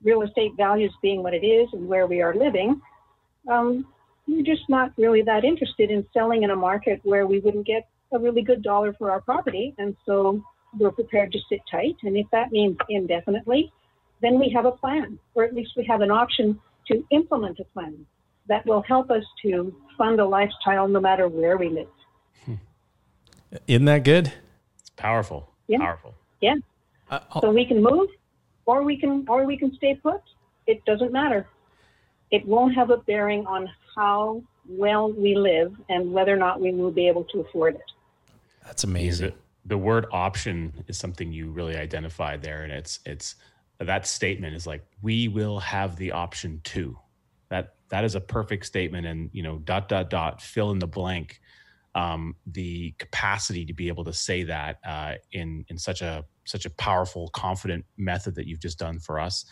real 0.03 0.21
estate 0.21 0.53
values 0.57 0.93
being 1.01 1.23
what 1.23 1.33
it 1.33 1.45
is 1.45 1.67
and 1.73 1.87
where 1.87 2.07
we 2.07 2.21
are 2.21 2.33
living, 2.33 2.81
um, 3.49 3.85
we're 4.27 4.43
just 4.43 4.69
not 4.69 4.91
really 4.97 5.21
that 5.23 5.43
interested 5.43 5.91
in 5.91 6.05
selling 6.13 6.43
in 6.43 6.51
a 6.51 6.55
market 6.55 6.99
where 7.03 7.27
we 7.27 7.39
wouldn't 7.39 7.65
get 7.65 7.87
a 8.11 8.19
really 8.19 8.41
good 8.41 8.63
dollar 8.63 8.93
for 8.93 9.11
our 9.11 9.21
property. 9.21 9.73
And 9.77 9.95
so 10.05 10.43
we're 10.77 10.91
prepared 10.91 11.31
to 11.31 11.39
sit 11.49 11.59
tight. 11.69 11.97
And 12.03 12.15
if 12.15 12.27
that 12.31 12.51
means 12.51 12.77
indefinitely, 12.89 13.71
then 14.21 14.39
we 14.39 14.49
have 14.55 14.65
a 14.65 14.71
plan, 14.71 15.17
or 15.33 15.43
at 15.43 15.53
least 15.53 15.71
we 15.75 15.85
have 15.85 16.01
an 16.01 16.11
option 16.11 16.59
to 16.87 17.03
implement 17.11 17.59
a 17.59 17.63
plan 17.65 18.05
that 18.47 18.65
will 18.65 18.81
help 18.81 19.11
us 19.11 19.23
to 19.43 19.73
fund 19.97 20.19
a 20.19 20.25
lifestyle 20.25 20.87
no 20.87 20.99
matter 20.99 21.27
where 21.27 21.57
we 21.57 21.69
live. 21.69 21.87
Hmm. 22.45 22.55
Isn't 23.67 23.85
that 23.85 24.03
good? 24.03 24.33
It's 24.79 24.89
powerful. 24.91 25.49
Yeah. 25.67 25.79
Powerful. 25.79 26.15
Yeah. 26.41 26.55
Uh, 27.09 27.19
so 27.41 27.51
we 27.51 27.65
can 27.65 27.81
move 27.81 28.09
or 28.69 28.83
we 28.83 28.95
can 28.97 29.25
or 29.27 29.45
we 29.45 29.57
can 29.57 29.73
stay 29.75 29.95
put. 29.95 30.21
It 30.67 30.85
doesn't 30.85 31.11
matter. 31.11 31.47
It 32.29 32.45
won't 32.45 32.75
have 32.75 32.91
a 32.91 32.97
bearing 32.97 33.47
on 33.47 33.67
how 33.95 34.43
well 34.67 35.11
we 35.11 35.33
live 35.35 35.73
and 35.89 36.13
whether 36.13 36.33
or 36.33 36.37
not 36.37 36.61
we 36.61 36.71
will 36.71 36.91
be 36.91 37.07
able 37.07 37.23
to 37.25 37.39
afford 37.39 37.75
it. 37.75 37.91
That's 38.63 38.83
amazing. 38.83 39.29
The, 39.29 39.35
the 39.65 39.77
word 39.77 40.05
option 40.11 40.83
is 40.87 40.97
something 40.97 41.33
you 41.33 41.49
really 41.49 41.75
identified 41.75 42.43
there, 42.43 42.61
and 42.61 42.71
it's 42.71 42.99
it's 43.05 43.35
that 43.79 44.05
statement 44.05 44.55
is 44.55 44.67
like 44.67 44.85
we 45.01 45.27
will 45.27 45.59
have 45.59 45.95
the 45.95 46.11
option 46.11 46.61
to. 46.65 46.97
That 47.49 47.73
that 47.89 48.03
is 48.03 48.13
a 48.13 48.21
perfect 48.21 48.67
statement, 48.67 49.07
and 49.07 49.31
you 49.33 49.41
know 49.41 49.57
dot 49.59 49.89
dot 49.89 50.11
dot 50.11 50.41
fill 50.41 50.69
in 50.71 50.79
the 50.79 50.87
blank. 50.87 51.41
Um, 51.95 52.35
the 52.45 52.91
capacity 52.99 53.65
to 53.65 53.73
be 53.73 53.87
able 53.87 54.05
to 54.05 54.13
say 54.13 54.43
that 54.43 54.77
uh, 54.85 55.15
in 55.31 55.65
in 55.69 55.77
such 55.79 56.03
a 56.03 56.23
such 56.49 56.65
a 56.65 56.69
powerful, 56.71 57.29
confident 57.29 57.85
method 57.97 58.35
that 58.35 58.47
you've 58.47 58.59
just 58.59 58.79
done 58.79 58.99
for 58.99 59.19
us 59.19 59.45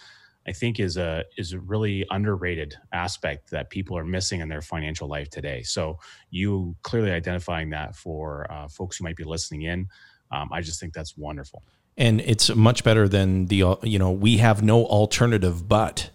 I 0.48 0.54
think 0.54 0.80
is 0.80 0.98
a 0.98 1.26
is 1.38 1.52
a 1.52 1.60
really 1.60 2.06
underrated 2.10 2.76
aspect 2.94 3.50
that 3.52 3.70
people 3.70 3.98
are 3.98 4.06
missing 4.06 4.40
in 4.40 4.48
their 4.48 4.62
financial 4.62 5.08
life 5.08 5.30
today. 5.30 5.62
So 5.64 6.00
you 6.30 6.76
clearly 6.84 7.12
identifying 7.12 7.72
that 7.72 7.96
for 7.96 8.50
uh, 8.50 8.68
folks 8.70 8.98
who 8.98 9.04
might 9.04 9.18
be 9.18 9.26
listening 9.26 9.64
in, 9.64 9.90
um, 10.32 10.50
I 10.54 10.62
just 10.62 10.80
think 10.80 10.94
that's 10.94 11.18
wonderful. 11.18 11.64
And 11.98 12.22
it's 12.22 12.54
much 12.56 12.84
better 12.84 13.10
than 13.10 13.48
the 13.48 13.78
you 13.84 14.00
know 14.00 14.12
we 14.12 14.38
have 14.38 14.64
no 14.64 14.86
alternative 14.86 15.68
but. 15.68 16.10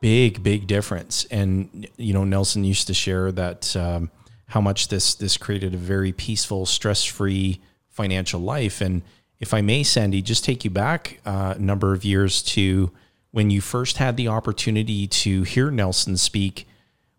Big 0.00 0.42
big 0.42 0.66
difference, 0.66 1.26
and 1.26 1.86
you 1.98 2.14
know 2.14 2.24
Nelson 2.24 2.64
used 2.64 2.86
to 2.86 2.94
share 2.94 3.30
that 3.32 3.76
um, 3.76 4.10
how 4.46 4.62
much 4.62 4.88
this 4.88 5.14
this 5.14 5.36
created 5.36 5.74
a 5.74 5.76
very 5.76 6.10
peaceful, 6.10 6.64
stress 6.64 7.04
free 7.04 7.60
financial 7.90 8.40
life, 8.40 8.80
and 8.80 9.02
if 9.40 9.54
I 9.54 9.62
may, 9.62 9.82
Sandy, 9.82 10.20
just 10.20 10.44
take 10.44 10.64
you 10.64 10.70
back 10.70 11.20
a 11.24 11.58
number 11.58 11.94
of 11.94 12.04
years 12.04 12.42
to 12.42 12.92
when 13.30 13.50
you 13.50 13.60
first 13.60 13.96
had 13.96 14.16
the 14.16 14.28
opportunity 14.28 15.06
to 15.06 15.42
hear 15.44 15.70
Nelson 15.70 16.16
speak. 16.16 16.68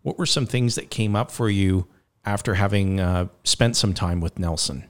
What 0.02 0.18
were 0.18 0.26
some 0.26 0.46
things 0.46 0.76
that 0.76 0.90
came 0.90 1.16
up 1.16 1.30
for 1.30 1.50
you 1.50 1.88
after 2.24 2.54
having 2.54 3.00
uh, 3.00 3.26
spent 3.44 3.76
some 3.76 3.92
time 3.92 4.20
with 4.20 4.38
Nelson? 4.38 4.84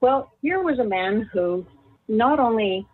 Well, 0.00 0.32
here 0.40 0.62
was 0.62 0.78
a 0.78 0.84
man 0.84 1.28
who 1.32 1.66
not 2.08 2.40
only 2.40 2.86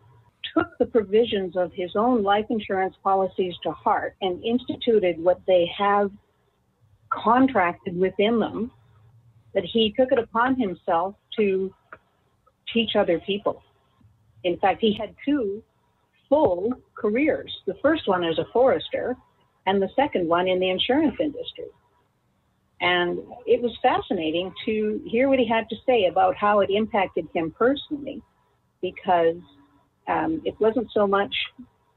took 0.57 0.77
the 0.79 0.87
provisions 0.87 1.57
of 1.57 1.73
his 1.73 1.95
own 1.95 2.23
life 2.23 2.47
insurance 2.51 2.97
policies 3.05 3.55
to 3.63 3.71
heart 3.71 4.17
and 4.21 4.43
instituted 4.45 5.23
what 5.23 5.41
they 5.47 5.71
have 5.77 6.11
contracted 7.11 7.97
within 7.97 8.41
them, 8.41 8.71
but 9.55 9.65
he 9.65 9.93
took 9.97 10.11
it 10.13 10.19
upon 10.19 10.59
himself 10.59 11.15
to 11.37 11.73
teach 12.73 12.97
other 12.97 13.19
people. 13.21 13.63
In 14.45 14.59
fact, 14.59 14.81
he 14.81 14.93
had 14.93 15.15
two 15.25 15.63
full 16.29 16.73
careers. 16.97 17.53
The 17.67 17.77
first 17.83 18.09
one 18.09 18.25
as 18.25 18.39
a 18.39 18.47
forester, 18.53 19.17
and 19.67 19.83
the 19.83 19.91
second 19.95 20.29
one 20.29 20.49
in 20.49 20.61
the 20.61 20.71
insurance 20.71 21.17
industry. 21.21 21.67
And 22.81 23.19
it 23.47 23.61
was 23.61 23.77
fascinating 23.83 24.53
to 24.65 25.03
hear 25.07 25.29
what 25.29 25.39
he 25.39 25.47
had 25.47 25.69
to 25.69 25.77
say 25.85 26.07
about 26.07 26.35
how 26.37 26.61
it 26.61 26.71
impacted 26.71 27.29
him 27.35 27.51
personally, 27.51 28.23
because 28.81 29.37
um, 30.09 30.41
it 30.45 30.59
wasn't 30.61 30.89
so 30.93 31.07
much. 31.07 31.35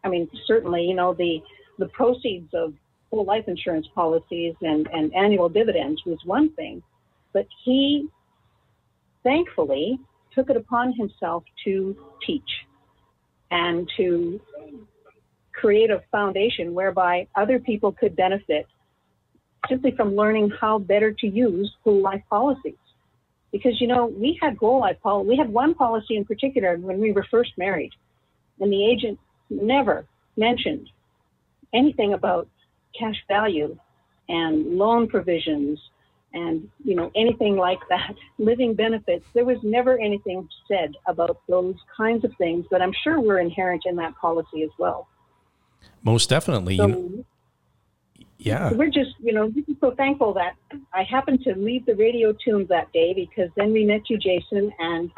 I 0.03 0.09
mean, 0.09 0.29
certainly, 0.45 0.83
you 0.83 0.95
know, 0.95 1.13
the 1.13 1.41
the 1.79 1.87
proceeds 1.87 2.53
of 2.53 2.73
whole 3.09 3.25
life 3.25 3.45
insurance 3.47 3.87
policies 3.95 4.55
and, 4.61 4.87
and 4.91 5.13
annual 5.15 5.49
dividends 5.49 6.01
was 6.05 6.19
one 6.25 6.49
thing, 6.53 6.83
but 7.31 7.47
he 7.63 8.07
thankfully 9.23 9.99
took 10.35 10.49
it 10.49 10.57
upon 10.57 10.93
himself 10.93 11.43
to 11.65 11.95
teach 12.25 12.41
and 13.51 13.89
to 13.97 14.39
create 15.53 15.91
a 15.91 16.01
foundation 16.11 16.73
whereby 16.73 17.27
other 17.35 17.59
people 17.59 17.91
could 17.91 18.15
benefit 18.15 18.65
simply 19.69 19.91
from 19.95 20.15
learning 20.15 20.51
how 20.59 20.77
better 20.77 21.11
to 21.11 21.27
use 21.27 21.71
whole 21.83 22.01
life 22.01 22.21
policies. 22.29 22.75
Because, 23.51 23.79
you 23.79 23.87
know, 23.87 24.07
we 24.07 24.37
had 24.41 24.57
whole 24.57 24.79
life 24.79 24.97
policy, 25.01 25.29
we 25.29 25.37
had 25.37 25.49
one 25.49 25.75
policy 25.75 26.17
in 26.17 26.25
particular 26.25 26.75
when 26.77 26.99
we 26.99 27.11
were 27.11 27.25
first 27.29 27.51
married, 27.57 27.91
and 28.59 28.71
the 28.71 28.85
agent 28.85 29.19
never 29.49 30.05
mentioned 30.35 30.89
anything 31.73 32.13
about 32.13 32.47
cash 32.97 33.15
value 33.27 33.77
and 34.29 34.77
loan 34.77 35.07
provisions 35.07 35.79
and 36.33 36.67
you 36.83 36.95
know 36.95 37.11
anything 37.15 37.55
like 37.55 37.79
that 37.89 38.13
living 38.37 38.73
benefits 38.73 39.25
there 39.33 39.45
was 39.45 39.57
never 39.63 39.99
anything 39.99 40.47
said 40.67 40.93
about 41.07 41.39
those 41.47 41.75
kinds 41.95 42.23
of 42.25 42.31
things 42.37 42.65
but 42.71 42.81
i'm 42.81 42.93
sure 43.03 43.19
were 43.19 43.39
inherent 43.39 43.83
in 43.85 43.95
that 43.95 44.15
policy 44.17 44.63
as 44.63 44.69
well. 44.79 45.07
Most 46.01 46.29
definitely. 46.29 46.77
So, 46.77 47.25
yeah. 48.37 48.73
we're 48.73 48.89
just 48.89 49.11
you 49.21 49.33
know 49.33 49.53
so 49.79 49.91
thankful 49.91 50.33
that 50.33 50.55
i 50.93 51.03
happened 51.03 51.41
to 51.43 51.55
leave 51.55 51.85
the 51.85 51.95
radio 51.95 52.33
tunes 52.33 52.67
that 52.67 52.91
day 52.91 53.13
because 53.13 53.49
then 53.55 53.71
we 53.71 53.85
met 53.85 54.09
you 54.09 54.17
jason 54.17 54.71
and 54.79 55.11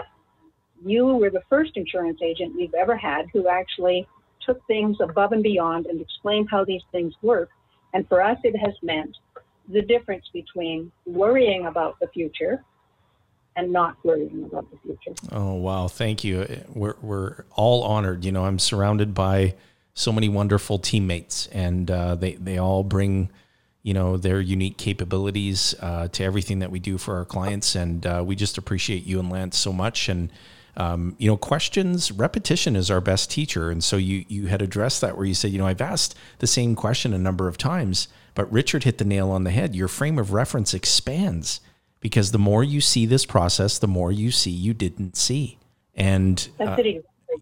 you 0.86 1.06
were 1.06 1.32
the 1.32 1.42
first 1.50 1.72
insurance 1.76 2.20
agent 2.24 2.56
we've 2.56 2.74
ever 2.74 2.96
had 2.96 3.26
who 3.34 3.48
actually 3.48 4.08
took 4.46 4.66
things 4.68 4.98
above 5.02 5.32
and 5.32 5.44
beyond 5.44 5.88
and 5.88 6.00
explained 6.00 6.48
how 6.50 6.64
these 6.64 6.84
things 6.92 7.14
work. 7.22 7.50
And 7.94 8.08
for 8.08 8.22
us 8.22 8.38
it 8.44 8.56
has 8.58 8.74
meant 8.84 9.16
the 9.70 9.82
difference 9.82 10.26
between 10.34 10.92
worrying 11.06 11.66
about 11.66 12.00
the 12.00 12.08
future 12.08 12.64
and 13.56 13.72
not 13.72 13.98
worrying 14.04 14.44
about 14.44 14.70
the 14.72 14.78
future. 14.78 15.20
Oh 15.32 15.54
wow, 15.54 15.88
thank 15.88 16.24
you. 16.24 16.46
We're 16.74 16.96
we're 17.02 17.46
all 17.56 17.84
honored. 17.84 18.26
You 18.26 18.32
know, 18.32 18.46
I'm 18.46 18.60
surrounded 18.60 19.14
by 19.14 19.56
so 19.94 20.12
many 20.12 20.30
wonderful 20.30 20.80
teammates, 20.80 21.48
and 21.48 21.90
uh, 21.90 22.16
they 22.16 22.34
they 22.34 22.58
all 22.58 22.84
bring 22.84 23.30
you 23.84 23.94
know 23.94 24.18
their 24.18 24.42
unique 24.42 24.78
capabilities 24.78 25.74
uh, 25.80 26.08
to 26.10 26.24
everything 26.24 26.60
that 26.60 26.72
we 26.72 26.80
do 26.80 26.98
for 26.98 27.16
our 27.16 27.26
clients, 27.26 27.76
and 27.76 28.06
uh, 28.06 28.24
we 28.26 28.36
just 28.36 28.58
appreciate 28.58 29.06
you 29.06 29.20
and 29.20 29.30
Lance 29.32 29.58
so 29.58 29.72
much. 29.72 30.10
And 30.10 30.32
um, 30.78 31.16
you 31.18 31.30
know, 31.30 31.38
questions 31.38 32.12
repetition 32.12 32.76
is 32.76 32.92
our 32.92 33.02
best 33.02 33.32
teacher, 33.32 33.72
and 33.72 33.84
so 33.84 33.96
you 33.96 34.26
you 34.28 34.48
had 34.48 34.62
addressed 34.62 35.02
that 35.02 35.16
where 35.16 35.26
you 35.26 35.34
said, 35.34 35.52
you 35.52 35.60
know, 35.60 35.68
I've 35.68 35.82
asked 35.82 36.16
the 36.40 36.48
same 36.48 36.76
question 36.76 37.14
a 37.14 37.18
number 37.18 37.48
of 37.48 37.58
times 37.58 38.10
but 38.36 38.52
Richard 38.52 38.84
hit 38.84 39.00
the 39.00 39.06
nail 39.06 39.32
on 39.32 39.46
the 39.46 39.52
head. 39.52 39.76
Your 39.76 39.88
frame 39.88 40.20
of 40.20 40.34
reference 40.34 40.74
expands 40.74 41.62
because 42.02 42.32
the 42.32 42.38
more 42.38 42.64
you 42.64 42.82
see 42.82 43.08
this 43.08 43.26
process, 43.26 43.80
the 43.80 43.88
more 43.88 44.12
you 44.12 44.30
see 44.30 44.52
you 44.52 44.74
didn't 44.74 45.18
see. 45.18 45.58
And 45.96 46.48
uh, 46.60 46.78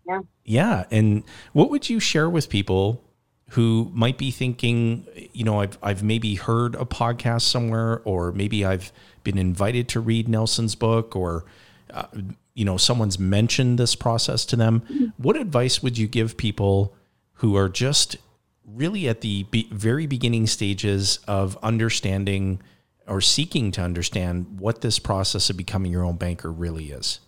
yeah. 0.07 0.21
yeah. 0.45 0.85
And 0.91 1.23
what 1.51 1.69
would 1.69 1.89
you 1.89 1.99
share 1.99 2.29
with 2.29 2.47
people 2.47 3.03
who 3.49 3.91
might 3.93 4.17
be 4.17 4.31
thinking, 4.31 5.05
you 5.33 5.43
know, 5.43 5.59
I've, 5.59 5.77
I've 5.83 6.03
maybe 6.03 6.35
heard 6.35 6.75
a 6.75 6.85
podcast 6.85 7.41
somewhere, 7.41 8.01
or 8.05 8.31
maybe 8.31 8.63
I've 8.63 8.91
been 9.23 9.37
invited 9.37 9.87
to 9.89 9.99
read 9.99 10.27
Nelson's 10.27 10.75
book, 10.75 11.15
or, 11.15 11.45
uh, 11.91 12.07
you 12.53 12.65
know, 12.65 12.77
someone's 12.77 13.19
mentioned 13.19 13.77
this 13.77 13.95
process 13.95 14.45
to 14.45 14.55
them. 14.55 14.81
Mm-hmm. 14.81 15.05
What 15.17 15.35
advice 15.35 15.83
would 15.83 15.97
you 15.97 16.07
give 16.07 16.37
people 16.37 16.95
who 17.33 17.55
are 17.55 17.69
just 17.69 18.17
really 18.65 19.07
at 19.07 19.21
the 19.21 19.43
be- 19.43 19.67
very 19.71 20.05
beginning 20.05 20.47
stages 20.47 21.19
of 21.27 21.57
understanding 21.63 22.61
or 23.07 23.21
seeking 23.21 23.71
to 23.71 23.81
understand 23.81 24.59
what 24.59 24.81
this 24.81 24.99
process 24.99 25.49
of 25.49 25.57
becoming 25.57 25.91
your 25.91 26.03
own 26.03 26.15
banker 26.15 26.51
really 26.51 26.91
is? 26.91 27.19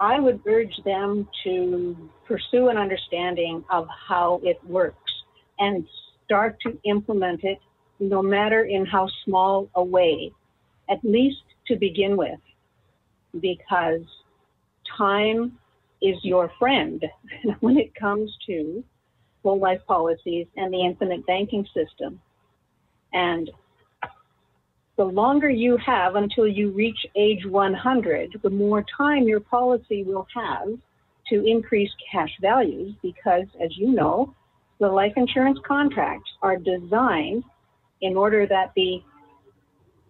I 0.00 0.18
would 0.18 0.40
urge 0.46 0.74
them 0.84 1.28
to 1.44 2.10
pursue 2.26 2.68
an 2.68 2.76
understanding 2.76 3.64
of 3.70 3.86
how 4.08 4.40
it 4.42 4.58
works 4.64 5.12
and 5.58 5.86
start 6.24 6.58
to 6.62 6.76
implement 6.84 7.44
it 7.44 7.58
no 8.00 8.22
matter 8.22 8.64
in 8.64 8.84
how 8.84 9.08
small 9.24 9.68
a 9.74 9.84
way, 9.84 10.32
at 10.90 10.98
least 11.04 11.42
to 11.68 11.76
begin 11.76 12.16
with, 12.16 12.40
because 13.40 14.02
time 14.98 15.58
is 16.02 16.16
your 16.22 16.50
friend 16.58 17.04
when 17.60 17.78
it 17.78 17.94
comes 17.94 18.36
to 18.46 18.84
whole 19.44 19.60
life 19.60 19.80
policies 19.86 20.46
and 20.56 20.72
the 20.72 20.84
infinite 20.84 21.24
banking 21.26 21.64
system. 21.74 22.20
And 23.12 23.50
the 24.96 25.04
longer 25.04 25.50
you 25.50 25.76
have 25.76 26.16
until 26.16 26.48
you 26.48 26.70
reach 26.70 26.98
age 27.14 27.44
100, 27.46 28.40
the 28.42 28.50
more 28.50 28.84
time 28.96 29.28
your 29.28 29.40
policy 29.40 30.02
will 30.02 30.26
have 30.34 30.68
to 31.28 31.46
increase 31.46 31.90
cash 32.10 32.30
values 32.40 32.94
because, 33.02 33.44
as 33.62 33.76
you 33.76 33.92
know, 33.92 34.34
the 34.80 34.88
life 34.88 35.12
insurance 35.16 35.58
contracts 35.66 36.30
are 36.42 36.56
designed 36.56 37.44
in 38.00 38.16
order 38.16 38.46
that 38.46 38.72
the 38.76 39.02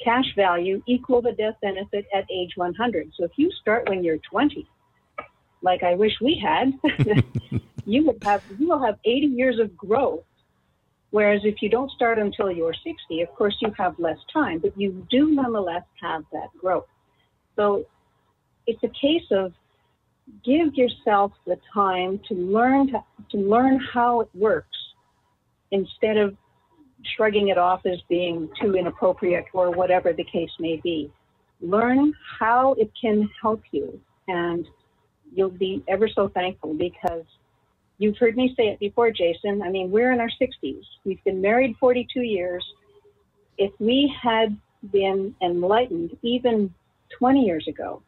cash 0.02 0.24
value 0.36 0.82
equal 0.86 1.22
the 1.22 1.32
death 1.32 1.54
benefit 1.62 2.06
at 2.14 2.24
age 2.30 2.52
100. 2.56 3.10
So 3.16 3.24
if 3.24 3.32
you 3.36 3.50
start 3.60 3.88
when 3.88 4.04
you're 4.04 4.18
20, 4.30 4.66
like 5.62 5.82
I 5.82 5.94
wish 5.94 6.12
we 6.20 6.42
had, 6.42 6.72
you 7.84 8.06
would 8.06 8.22
have 8.24 8.42
you 8.58 8.68
will 8.68 8.84
have 8.84 8.98
80 9.04 9.26
years 9.26 9.58
of 9.58 9.76
growth. 9.76 10.24
Whereas 11.10 11.42
if 11.44 11.62
you 11.62 11.68
don't 11.68 11.90
start 11.92 12.18
until 12.18 12.50
you're 12.50 12.74
60, 12.74 13.22
of 13.22 13.28
course 13.36 13.56
you 13.60 13.72
have 13.78 13.96
less 14.00 14.18
time, 14.32 14.58
but 14.58 14.78
you 14.78 15.06
do 15.10 15.30
nonetheless 15.30 15.84
have 16.02 16.24
that 16.32 16.48
growth. 16.58 16.86
So 17.54 17.86
it's 18.66 18.82
a 18.82 18.88
case 18.88 19.26
of 19.30 19.52
give 20.44 20.74
yourself 20.74 21.32
the 21.46 21.56
time 21.72 22.20
to 22.28 22.34
learn 22.34 22.88
to, 22.88 23.04
to 23.30 23.36
learn 23.36 23.78
how 23.78 24.22
it 24.22 24.28
works 24.34 24.76
instead 25.70 26.16
of 26.16 26.36
shrugging 27.16 27.48
it 27.48 27.58
off 27.58 27.84
as 27.86 28.00
being 28.08 28.48
too 28.60 28.74
inappropriate 28.74 29.44
or 29.52 29.70
whatever 29.70 30.12
the 30.12 30.24
case 30.24 30.50
may 30.58 30.80
be. 30.82 31.12
Learn 31.60 32.12
how 32.40 32.74
it 32.74 32.90
can 33.00 33.28
help 33.40 33.62
you 33.70 34.00
and 34.28 34.66
you'll 35.32 35.50
be 35.50 35.82
ever 35.88 36.08
so 36.08 36.28
thankful 36.28 36.74
because 36.74 37.24
You've 37.98 38.18
heard 38.18 38.36
me 38.36 38.54
say 38.56 38.68
it 38.68 38.80
before, 38.80 39.10
Jason. 39.10 39.62
I 39.62 39.70
mean, 39.70 39.90
we're 39.90 40.12
in 40.12 40.20
our 40.20 40.30
60s. 40.40 40.82
We've 41.04 41.22
been 41.24 41.40
married 41.40 41.76
42 41.78 42.20
years. 42.20 42.64
If 43.56 43.72
we 43.78 44.12
had 44.20 44.56
been 44.92 45.34
enlightened 45.40 46.16
even 46.22 46.74
20 47.18 47.44
years 47.44 47.66
ago, 47.68 48.02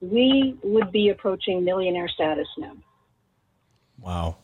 we 0.00 0.56
would 0.62 0.92
be 0.92 1.08
approaching 1.08 1.64
millionaire 1.64 2.08
status 2.08 2.46
now. 2.58 2.76
Wow. 4.00 4.36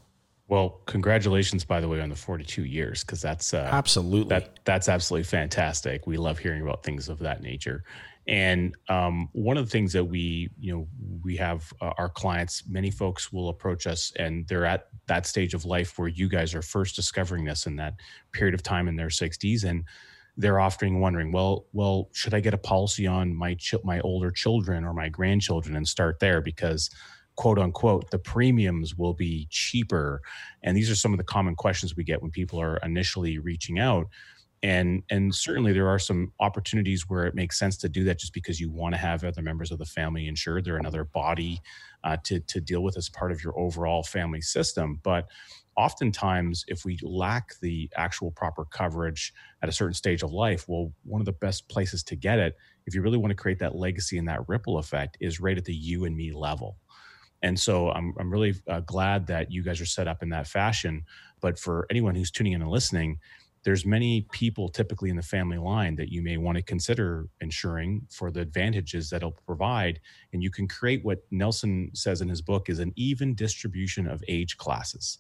Well, 0.49 0.81
congratulations, 0.87 1.65
by 1.65 1.81
the 1.81 1.89
way, 1.89 2.01
on 2.01 2.11
the 2.11 2.17
42 2.17 2.65
years, 2.65 3.03
because 3.03 3.23
that's 3.23 3.55
uh, 3.55 3.69
absolutely 3.71 4.29
that 4.29 4.59
that's 4.65 4.89
absolutely 4.89 5.25
fantastic. 5.25 6.07
We 6.07 6.19
love 6.19 6.39
hearing 6.39 6.61
about 6.61 6.83
things 6.83 7.09
of 7.09 7.19
that 7.21 7.43
nature, 7.43 7.83
and 8.27 8.75
um, 8.89 9.29
one 9.33 9.57
of 9.59 9.67
the 9.67 9.71
things 9.71 9.93
that 9.93 10.05
we, 10.05 10.49
you 10.59 10.73
know, 10.73 10.89
we 11.23 11.37
have 11.37 11.73
uh, 11.81 11.93
our 11.99 12.09
clients, 12.09 12.63
many 12.67 12.91
folks 12.91 13.33
will 13.33 13.51
approach 13.51 13.87
us 13.87 14.13
and 14.19 14.47
they're 14.49 14.65
at 14.65 14.89
that 15.07 15.27
stage 15.27 15.53
of 15.53 15.67
life 15.67 15.99
where 15.99 16.09
you 16.09 16.29
guys 16.29 16.55
are 16.55 16.63
first 16.63 16.97
discovering 16.97 17.45
this 17.45 17.67
in 17.67 17.77
that 17.77 17.95
period 18.33 18.55
of 18.55 18.63
time 18.63 18.89
in 18.89 18.97
their 18.97 19.09
60s. 19.09 19.65
And 19.65 19.85
they're 20.39 20.59
often 20.59 21.01
wondering, 21.01 21.33
well, 21.33 21.67
well, 21.73 22.09
should 22.13 22.33
I 22.33 22.41
get 22.41 22.55
a 22.55 22.59
policy 22.59 23.07
on 23.07 23.35
my 23.35 23.55
ch- 23.55 23.75
my 23.85 24.01
older 24.01 24.31
children 24.31 24.85
or 24.85 24.95
my 24.95 25.09
grandchildren 25.09 25.77
and 25.77 25.87
start 25.87 26.19
there 26.19 26.41
because 26.41 26.91
quote 27.37 27.59
unquote 27.59 28.11
the 28.11 28.19
premiums 28.19 28.97
will 28.97 29.13
be 29.13 29.47
cheaper 29.51 30.23
and 30.63 30.77
these 30.77 30.89
are 30.89 30.95
some 30.95 31.13
of 31.13 31.19
the 31.19 31.25
common 31.25 31.57
questions 31.57 31.97
we 31.97 32.05
get 32.05 32.23
when 32.23 32.31
people 32.31 32.61
are 32.61 32.77
initially 32.79 33.39
reaching 33.39 33.81
out 33.81 34.07
and 34.65 35.03
and 35.11 35.35
certainly 35.35 35.75
there 35.75 35.89
are 35.89 35.99
some 35.99 36.33
opportunities 36.41 37.07
where 37.07 37.27
it 37.27 37.35
makes 37.35 37.59
sense 37.59 37.77
to 37.77 37.89
do 37.89 38.03
that 38.05 38.19
just 38.19 38.33
because 38.33 38.59
you 38.59 38.71
want 38.71 38.95
to 38.95 38.99
have 38.99 39.23
other 39.23 39.43
members 39.43 39.71
of 39.71 39.79
the 39.79 39.85
family 39.85 40.27
insured. 40.27 40.65
They're 40.65 40.79
another 40.79 41.05
body 41.05 41.61
uh, 42.03 42.17
to 42.25 42.41
to 42.41 42.61
deal 42.63 42.83
with 42.83 42.97
as 42.97 43.11
part 43.11 43.31
of 43.31 43.45
your 43.45 43.57
overall 43.59 44.03
family 44.03 44.41
system. 44.41 45.01
But 45.03 45.29
oftentimes 45.77 46.65
if 46.67 46.85
we 46.85 46.99
lack 47.03 47.61
the 47.61 47.91
actual 47.97 48.31
proper 48.31 48.65
coverage 48.65 49.35
at 49.63 49.69
a 49.69 49.73
certain 49.73 49.93
stage 49.93 50.23
of 50.23 50.31
life 50.31 50.67
well 50.69 50.93
one 51.03 51.21
of 51.21 51.25
the 51.25 51.33
best 51.33 51.69
places 51.69 52.05
to 52.05 52.15
get 52.15 52.39
it 52.39 52.57
if 52.87 52.95
you 52.95 53.03
really 53.03 53.19
want 53.19 53.33
to 53.33 53.35
create 53.35 53.59
that 53.59 53.75
legacy 53.75 54.17
and 54.17 54.29
that 54.29 54.49
ripple 54.49 54.79
effect 54.79 55.17
is 55.21 55.41
right 55.41 55.59
at 55.59 55.65
the 55.65 55.75
you 55.75 56.05
and 56.05 56.17
me 56.17 56.33
level. 56.33 56.77
And 57.43 57.59
so 57.59 57.91
I'm, 57.91 58.15
I'm 58.19 58.31
really 58.31 58.55
uh, 58.69 58.81
glad 58.81 59.27
that 59.27 59.51
you 59.51 59.63
guys 59.63 59.81
are 59.81 59.87
set 59.87 60.09
up 60.09 60.23
in 60.23 60.31
that 60.31 60.47
fashion. 60.47 61.05
But 61.43 61.59
for 61.59 61.87
anyone 61.91 62.15
who's 62.15 62.31
tuning 62.31 62.55
in 62.55 62.63
and 62.63 62.71
listening, 62.71 63.19
there's 63.65 63.87
many 63.87 64.27
people 64.31 64.69
typically 64.69 65.11
in 65.11 65.17
the 65.17 65.23
family 65.23 65.59
line 65.59 65.97
that 65.97 66.13
you 66.13 66.23
may 66.23 66.37
want 66.37 66.57
to 66.57 66.63
consider 66.63 67.27
insuring 67.41 68.07
for 68.11 68.31
the 68.31 68.41
advantages 68.41 69.11
that 69.11 69.17
it'll 69.17 69.33
provide 69.33 69.99
and 70.33 70.43
you 70.43 70.51
can 70.51 70.69
create 70.69 71.05
what 71.05 71.25
nelson 71.31 71.91
says 71.95 72.21
in 72.21 72.29
his 72.29 72.43
book 72.43 72.69
is 72.69 72.79
an 72.79 72.93
even 72.97 73.35
distribution 73.35 74.07
of 74.07 74.23
age 74.29 74.57
classes. 74.57 75.19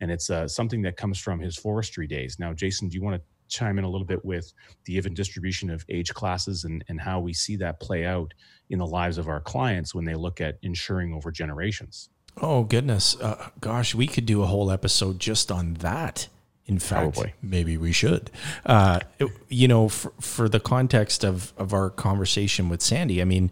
And 0.00 0.10
it's 0.10 0.28
uh, 0.28 0.46
something 0.46 0.82
that 0.82 0.98
comes 0.98 1.18
from 1.18 1.40
his 1.40 1.56
forestry 1.56 2.06
days. 2.06 2.38
Now 2.38 2.52
jason 2.52 2.88
do 2.88 2.94
you 2.94 3.02
want 3.02 3.16
to 3.16 3.22
chime 3.48 3.78
in 3.78 3.84
a 3.84 3.88
little 3.88 4.06
bit 4.06 4.24
with 4.24 4.52
the 4.84 4.94
even 4.94 5.14
distribution 5.14 5.70
of 5.70 5.84
age 5.88 6.12
classes 6.12 6.64
and, 6.64 6.84
and 6.88 7.00
how 7.00 7.20
we 7.20 7.32
see 7.32 7.56
that 7.56 7.80
play 7.80 8.04
out 8.04 8.34
in 8.70 8.78
the 8.78 8.86
lives 8.86 9.18
of 9.18 9.28
our 9.28 9.40
clients 9.40 9.94
when 9.94 10.04
they 10.04 10.16
look 10.16 10.40
at 10.40 10.58
insuring 10.62 11.14
over 11.14 11.30
generations? 11.30 12.10
Oh 12.38 12.64
goodness. 12.64 13.16
Uh, 13.18 13.48
gosh 13.60 13.94
we 13.94 14.06
could 14.06 14.26
do 14.26 14.42
a 14.42 14.46
whole 14.46 14.70
episode 14.70 15.18
just 15.18 15.50
on 15.50 15.74
that 15.74 16.28
In 16.66 16.78
fact, 16.80 17.14
Probably. 17.14 17.34
maybe 17.42 17.76
we 17.76 17.92
should. 17.92 18.30
Uh, 18.64 19.00
it- 19.18 19.30
you 19.48 19.68
know, 19.68 19.88
for, 19.88 20.12
for 20.20 20.48
the 20.48 20.60
context 20.60 21.24
of 21.24 21.52
of 21.56 21.72
our 21.72 21.90
conversation 21.90 22.68
with 22.68 22.82
Sandy, 22.82 23.22
I 23.22 23.24
mean, 23.24 23.50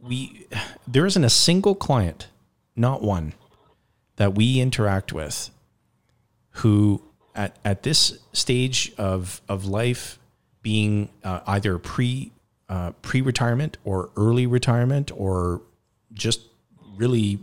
we 0.00 0.46
there 0.86 1.06
isn't 1.06 1.24
a 1.24 1.30
single 1.30 1.74
client, 1.74 2.28
not 2.76 3.02
one, 3.02 3.34
that 4.16 4.34
we 4.34 4.60
interact 4.60 5.12
with, 5.12 5.50
who 6.50 7.02
at 7.34 7.56
at 7.64 7.82
this 7.84 8.18
stage 8.32 8.92
of 8.98 9.40
of 9.48 9.64
life, 9.64 10.18
being 10.62 11.08
uh, 11.22 11.40
either 11.46 11.78
pre 11.78 12.32
uh, 12.68 12.90
pre 13.02 13.20
retirement 13.20 13.76
or 13.84 14.10
early 14.16 14.46
retirement 14.46 15.10
or 15.16 15.62
just 16.12 16.40
really 16.96 17.38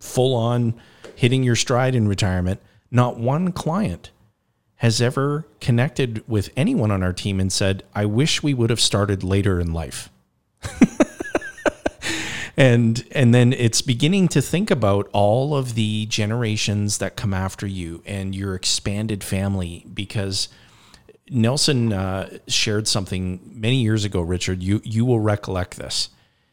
full 0.00 0.34
on 0.34 0.74
hitting 1.14 1.42
your 1.42 1.56
stride 1.56 1.94
in 1.94 2.08
retirement, 2.08 2.60
not 2.96 3.18
one 3.18 3.52
client 3.52 4.10
has 4.76 5.00
ever 5.00 5.46
connected 5.60 6.22
with 6.28 6.50
anyone 6.56 6.90
on 6.90 7.02
our 7.02 7.12
team 7.12 7.38
and 7.38 7.52
said, 7.52 7.82
I 7.94 8.06
wish 8.06 8.42
we 8.42 8.54
would 8.54 8.70
have 8.70 8.80
started 8.80 9.22
later 9.22 9.60
in 9.60 9.72
life. 9.72 10.10
and 12.56 13.06
and 13.12 13.34
then 13.34 13.52
it's 13.52 13.82
beginning 13.82 14.28
to 14.28 14.40
think 14.42 14.70
about 14.70 15.08
all 15.12 15.56
of 15.56 15.74
the 15.74 16.06
generations 16.06 16.98
that 16.98 17.16
come 17.16 17.32
after 17.32 17.66
you 17.66 18.02
and 18.06 18.34
your 18.34 18.54
expanded 18.54 19.22
family 19.22 19.84
because 19.92 20.48
Nelson 21.30 21.92
uh, 21.92 22.38
shared 22.48 22.88
something 22.88 23.40
many 23.54 23.76
years 23.76 24.04
ago, 24.04 24.20
Richard. 24.20 24.62
You 24.62 24.80
you 24.84 25.04
will 25.04 25.20
recollect 25.20 25.76
this. 25.76 26.10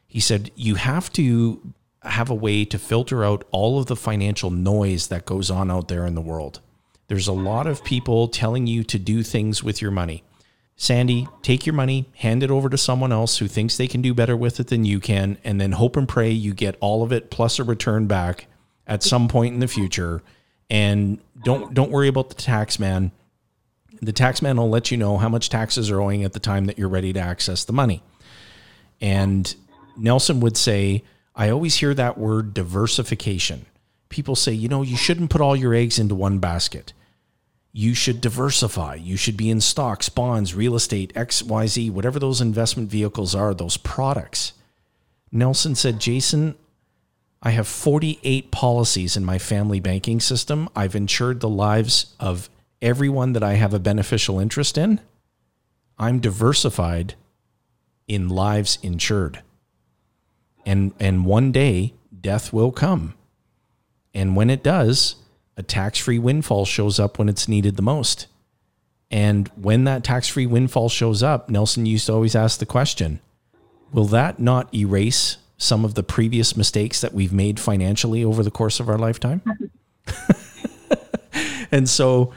He 0.08 0.20
said 0.20 0.52
you 0.56 0.76
have 0.76 1.12
to 1.14 1.74
have 2.04 2.30
a 2.30 2.36
way 2.36 2.66
to 2.66 2.78
filter 2.78 3.24
out 3.24 3.46
all 3.52 3.80
of 3.80 3.88
the 3.88 3.96
financial 3.96 4.50
noise 4.50 5.08
that 5.08 5.26
goes 5.26 5.50
on 5.50 5.72
out 5.72 5.88
there 5.88 6.06
in 6.06 6.16
the 6.16 6.22
world. 6.22 6.60
There's 7.08 7.28
a 7.28 7.34
lot 7.34 7.68
of 7.68 7.84
people 7.84 8.28
telling 8.28 8.68
you 8.68 8.84
to 8.86 9.00
do 9.00 9.24
things 9.24 9.64
with 9.64 9.82
your 9.82 9.92
money. 9.92 10.24
Sandy, 10.76 11.28
take 11.42 11.66
your 11.66 11.74
money, 11.74 12.10
hand 12.16 12.44
it 12.44 12.50
over 12.50 12.70
to 12.70 12.78
someone 12.78 13.12
else 13.12 13.38
who 13.38 13.48
thinks 13.48 13.78
they 13.78 13.88
can 13.88 14.02
do 14.02 14.14
better 14.14 14.36
with 14.36 14.60
it 14.60 14.68
than 14.68 14.86
you 14.86 15.00
can, 15.00 15.38
and 15.44 15.62
then 15.62 15.74
hope 15.74 15.96
and 15.96 16.08
pray 16.08 16.32
you 16.32 16.54
get 16.54 16.76
all 16.80 17.04
of 17.04 17.12
it 17.12 17.30
plus 17.30 17.60
a 17.60 17.64
return 17.64 18.08
back 18.08 18.48
at 18.88 19.04
some 19.04 19.28
point 19.28 19.54
in 19.54 19.60
the 19.60 19.68
future. 19.68 20.22
And 20.70 21.20
don't 21.44 21.74
don't 21.74 21.92
worry 21.92 22.08
about 22.08 22.30
the 22.30 22.36
tax 22.36 22.80
man. 22.80 23.12
The 24.02 24.12
tax 24.12 24.42
man 24.42 24.58
will 24.58 24.70
let 24.70 24.92
you 24.92 24.98
know 24.98 25.18
how 25.18 25.30
much 25.30 25.50
taxes 25.50 25.92
are 25.92 26.02
owing 26.02 26.24
at 26.24 26.34
the 26.34 26.40
time 26.40 26.66
that 26.66 26.78
you're 26.78 26.90
ready 26.90 27.14
to 27.14 27.20
access 27.20 27.64
the 27.64 27.74
money. 27.74 28.02
And 29.00 29.54
Nelson 29.96 30.40
would 30.40 30.58
say, 30.58 31.04
I 31.36 31.50
always 31.50 31.76
hear 31.76 31.94
that 31.94 32.18
word 32.18 32.54
diversification. 32.54 33.66
People 34.10 34.36
say, 34.36 34.54
you 34.54 34.68
know, 34.68 34.84
you 34.84 34.96
shouldn't 34.96 35.32
put 35.32 35.42
all 35.42 35.56
your 35.56 35.74
eggs 35.74 35.98
into 35.98 36.16
one 36.16 36.38
basket. 36.40 36.94
You 37.72 37.96
should 37.96 38.22
diversify. 38.22 38.96
You 38.96 39.18
should 39.18 39.36
be 39.36 39.50
in 39.50 39.60
stocks, 39.60 40.08
bonds, 40.10 40.54
real 40.54 40.76
estate, 40.76 41.12
XYZ, 41.16 41.90
whatever 41.90 42.20
those 42.20 42.40
investment 42.40 42.92
vehicles 42.92 43.34
are, 43.34 43.54
those 43.56 43.78
products. 43.78 44.54
Nelson 45.32 45.74
said, 45.74 46.00
Jason, 46.00 46.54
I 47.42 47.50
have 47.50 47.68
48 47.68 48.52
policies 48.52 49.18
in 49.18 49.26
my 49.26 49.40
family 49.40 49.80
banking 49.80 50.20
system. 50.20 50.70
I've 50.76 50.96
insured 50.96 51.40
the 51.40 51.50
lives 51.50 52.14
of 52.20 52.50
everyone 52.80 53.34
that 53.34 53.44
I 53.44 53.54
have 53.54 53.74
a 53.74 53.80
beneficial 53.80 54.40
interest 54.40 54.78
in. 54.78 55.00
I'm 55.98 56.20
diversified 56.20 57.16
in 58.08 58.30
lives 58.30 58.78
insured. 58.84 59.42
And 60.66 60.94
and 61.00 61.26
one 61.26 61.52
day 61.52 61.94
death 62.20 62.54
will 62.54 62.72
come. 62.72 63.16
And 64.14 64.36
when 64.36 64.50
it 64.50 64.64
does, 64.64 65.16
a 65.58 65.64
tax-free 65.64 66.20
windfall 66.20 66.66
shows 66.66 67.00
up 67.00 67.20
when 67.20 67.30
it's 67.30 67.48
needed 67.48 67.76
the 67.76 67.82
most. 67.82 68.28
And 69.12 69.48
when 69.56 69.84
that 69.84 70.04
tax-free 70.04 70.48
windfall 70.48 70.90
shows 70.90 71.22
up, 71.22 71.50
Nelson 71.50 71.86
used 71.86 72.08
to 72.08 72.14
always 72.14 72.36
ask 72.36 72.60
the 72.60 72.66
question, 72.66 73.20
will 73.92 74.06
that 74.06 74.40
not 74.40 74.74
erase 74.74 75.38
some 75.58 75.86
of 75.86 75.94
the 75.94 76.04
previous 76.04 76.58
mistakes 76.58 77.02
that 77.02 77.14
we've 77.14 77.34
made 77.34 77.60
financially 77.60 78.24
over 78.24 78.42
the 78.42 78.52
course 78.52 78.80
of 78.80 78.90
our 78.90 78.98
lifetime? 78.98 79.42
and 81.72 81.88
so, 81.88 82.34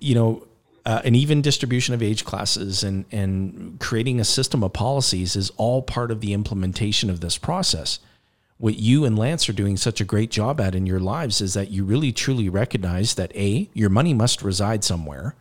you 0.00 0.14
know, 0.14 0.47
uh, 0.88 1.02
an 1.04 1.14
even 1.14 1.42
distribution 1.42 1.92
of 1.92 2.02
age 2.02 2.24
classes 2.24 2.82
and 2.82 3.04
and 3.12 3.78
creating 3.78 4.18
a 4.18 4.24
system 4.24 4.64
of 4.64 4.72
policies 4.72 5.36
is 5.36 5.50
all 5.58 5.82
part 5.82 6.10
of 6.10 6.22
the 6.22 6.32
implementation 6.32 7.10
of 7.10 7.20
this 7.20 7.36
process. 7.36 7.98
What 8.56 8.78
you 8.78 9.04
and 9.04 9.16
Lance 9.16 9.48
are 9.50 9.52
doing 9.52 9.76
such 9.76 10.00
a 10.00 10.04
great 10.04 10.30
job 10.30 10.60
at 10.60 10.74
in 10.74 10.86
your 10.86 10.98
lives 10.98 11.42
is 11.42 11.52
that 11.52 11.70
you 11.70 11.84
really 11.84 12.10
truly 12.10 12.48
recognize 12.48 13.14
that 13.14 13.36
a 13.36 13.68
your 13.74 13.90
money 13.90 14.14
must 14.14 14.40
reside 14.42 14.82
somewhere. 14.82 15.34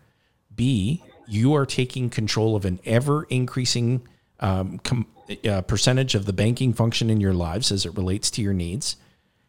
B 0.54 1.02
you 1.28 1.56
are 1.56 1.66
taking 1.66 2.10
control 2.10 2.56
of 2.58 2.66
an 2.66 2.80
ever 2.86 3.24
increasing 3.30 4.02
um, 4.42 4.80
com- 4.80 5.08
uh, 5.50 5.62
percentage 5.62 6.14
of 6.14 6.26
the 6.26 6.34
banking 6.34 6.74
function 6.74 7.10
in 7.10 7.22
your 7.22 7.34
lives 7.34 7.72
as 7.72 7.86
it 7.86 7.96
relates 7.96 8.30
to 8.32 8.42
your 8.42 8.54
needs. 8.54 8.98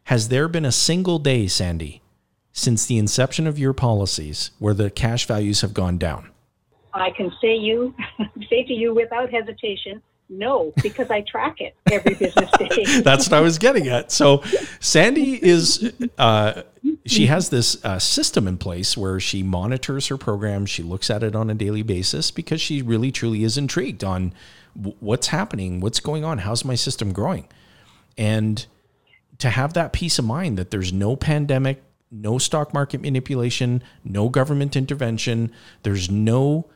Has 0.04 0.28
there 0.28 0.46
been 0.46 0.64
a 0.64 0.72
single 0.72 1.18
day, 1.18 1.48
Sandy, 1.48 2.02
since 2.59 2.87
the 2.87 2.99
inception 2.99 3.47
of 3.47 3.59
your 3.59 3.73
policies 3.73 4.51
where 4.59 4.75
the 4.75 4.90
cash 4.90 5.27
values 5.27 5.61
have 5.61 5.73
gone 5.73 5.97
down? 5.97 6.31
I 6.92 7.11
can 7.11 7.33
say 7.40 7.55
you 7.55 7.94
say 8.51 8.64
to 8.64 8.73
you 8.73 8.94
without 8.94 9.31
hesitation, 9.31 10.03
no, 10.29 10.73
because 10.83 11.11
I 11.11 11.23
track 11.23 11.61
it 11.61 11.75
every 11.90 12.14
business 12.14 12.51
day. 12.59 13.01
That's 13.01 13.31
what 13.31 13.38
I 13.38 13.40
was 13.40 13.59
getting 13.59 13.88
at. 13.88 14.12
So, 14.12 14.42
Sandy 14.79 15.42
is, 15.42 15.92
uh, 16.18 16.64
she 17.07 17.27
has 17.27 17.49
this 17.49 17.83
uh, 17.83 17.99
system 17.99 18.47
in 18.47 18.59
place 18.59 18.94
where 18.94 19.18
she 19.21 19.42
monitors 19.42 20.09
her 20.09 20.18
program. 20.18 20.66
She 20.66 20.83
looks 20.83 21.09
at 21.09 21.23
it 21.23 21.35
on 21.35 21.49
a 21.49 21.55
daily 21.55 21.83
basis 21.83 22.31
because 22.31 22.61
she 22.61 22.83
really, 22.83 23.11
truly 23.11 23.42
is 23.42 23.57
intrigued 23.57 24.05
on 24.05 24.35
w- 24.77 24.97
what's 25.01 25.29
happening, 25.29 25.81
what's 25.81 26.01
going 26.01 26.25
on, 26.25 26.38
how's 26.38 26.62
my 26.62 26.75
system 26.75 27.12
growing. 27.12 27.49
And 28.18 28.66
to 29.38 29.49
have 29.49 29.73
that 29.75 29.94
peace 29.94 30.18
of 30.18 30.27
mind 30.27 30.59
that 30.59 30.71
there's 30.71 30.92
no 30.92 31.16
pandemic, 31.16 31.83
no 32.11 32.38
stock 32.38 32.73
market 32.73 33.01
manipulation, 33.01 33.83
no 34.05 34.29
government 34.29 34.77
intervention, 34.77 35.53
there's 35.83 36.11
no 36.11 36.68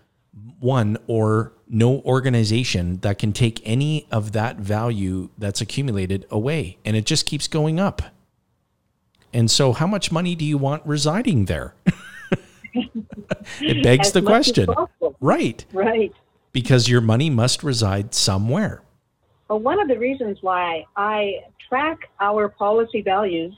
one 0.61 0.97
or 1.07 1.53
no 1.69 2.01
organization 2.03 2.99
that 2.99 3.19
can 3.19 3.33
take 3.33 3.61
any 3.65 4.07
of 4.11 4.33
that 4.33 4.57
value 4.59 5.31
that's 5.37 5.61
accumulated 5.61 6.27
away 6.31 6.79
and 6.85 6.97
it 6.97 7.05
just 7.05 7.27
keeps 7.27 7.49
going 7.49 7.81
up. 7.81 8.03
And 9.33 9.51
so 9.51 9.73
how 9.73 9.87
much 9.87 10.13
money 10.13 10.35
do 10.35 10.45
you 10.45 10.59
want 10.59 10.85
residing 10.87 11.47
there? 11.47 11.75
it 12.75 13.83
begs 13.83 14.09
As 14.09 14.13
the 14.13 14.23
question. 14.23 14.69
Right. 15.21 15.65
Right. 15.73 16.13
Because 16.53 16.89
your 16.89 17.01
money 17.01 17.31
must 17.31 17.63
reside 17.63 18.15
somewhere. 18.15 18.83
Well, 19.49 19.61
one 19.61 19.81
of 19.81 19.89
the 19.89 19.99
reasons 19.99 20.39
why 20.43 20.85
I 20.97 21.41
track 21.69 22.11
our 22.21 22.49
policy 22.49 23.01
values 23.01 23.55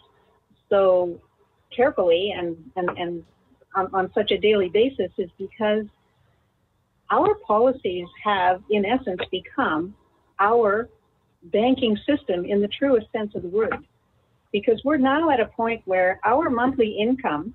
so 0.69 1.21
carefully 1.75 2.33
and, 2.37 2.57
and, 2.77 2.91
and 2.99 3.25
on, 3.75 3.89
on 3.93 4.13
such 4.15 4.31
a 4.31 4.39
daily 4.39 4.69
basis 4.69 5.11
is 5.19 5.31
because 5.39 5.85
our 7.11 7.35
policies 7.47 8.07
have, 8.23 8.63
in 8.71 8.85
essence, 8.85 9.21
become 9.31 9.95
our 10.41 10.89
banking 11.45 11.97
system 12.07 12.45
in 12.45 12.61
the 12.61 12.69
truest 12.69 13.07
sense 13.13 13.35
of 13.35 13.43
the 13.43 13.49
word. 13.49 13.87
Because 14.53 14.81
we're 14.85 14.97
now 14.97 15.31
at 15.31 15.41
a 15.41 15.47
point 15.47 15.83
where 15.85 16.21
our 16.25 16.49
monthly 16.49 16.97
income 16.99 17.55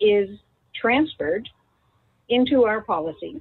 is 0.00 0.28
transferred 0.74 1.48
into 2.28 2.64
our 2.64 2.80
policies. 2.80 3.40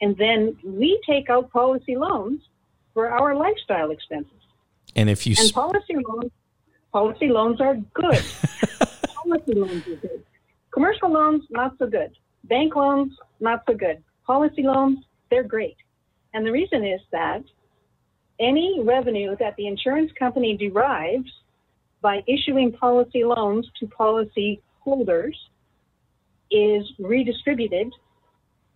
And 0.00 0.16
then 0.16 0.56
we 0.64 1.00
take 1.06 1.30
out 1.30 1.50
policy 1.50 1.96
loans 1.96 2.40
for 2.94 3.08
our 3.10 3.34
lifestyle 3.34 3.90
expenses. 3.90 4.32
And 4.96 5.08
if 5.08 5.26
you 5.26 5.34
And 5.38 5.52
policy 5.52 5.94
loans, 6.06 6.32
policy 6.92 7.28
loans 7.28 7.60
are 7.60 7.76
good. 7.94 8.24
policy 9.28 9.54
loans 9.54 9.86
are 9.86 9.96
good. 9.96 10.24
Commercial 10.72 11.10
loans, 11.12 11.44
not 11.50 11.74
so 11.78 11.86
good. 11.86 12.12
Bank 12.44 12.76
loans, 12.76 13.12
not 13.40 13.62
so 13.68 13.74
good. 13.74 14.02
Policy 14.26 14.62
loans, 14.62 14.98
they're 15.30 15.42
great. 15.42 15.76
And 16.34 16.46
the 16.46 16.52
reason 16.52 16.84
is 16.84 17.00
that 17.12 17.42
any 18.40 18.80
revenue 18.82 19.36
that 19.40 19.56
the 19.56 19.66
insurance 19.66 20.12
company 20.18 20.56
derives 20.56 21.30
by 22.00 22.22
issuing 22.26 22.72
policy 22.72 23.24
loans 23.24 23.68
to 23.80 23.86
policy 23.86 24.60
holders 24.80 25.36
is 26.50 26.84
redistributed 26.98 27.92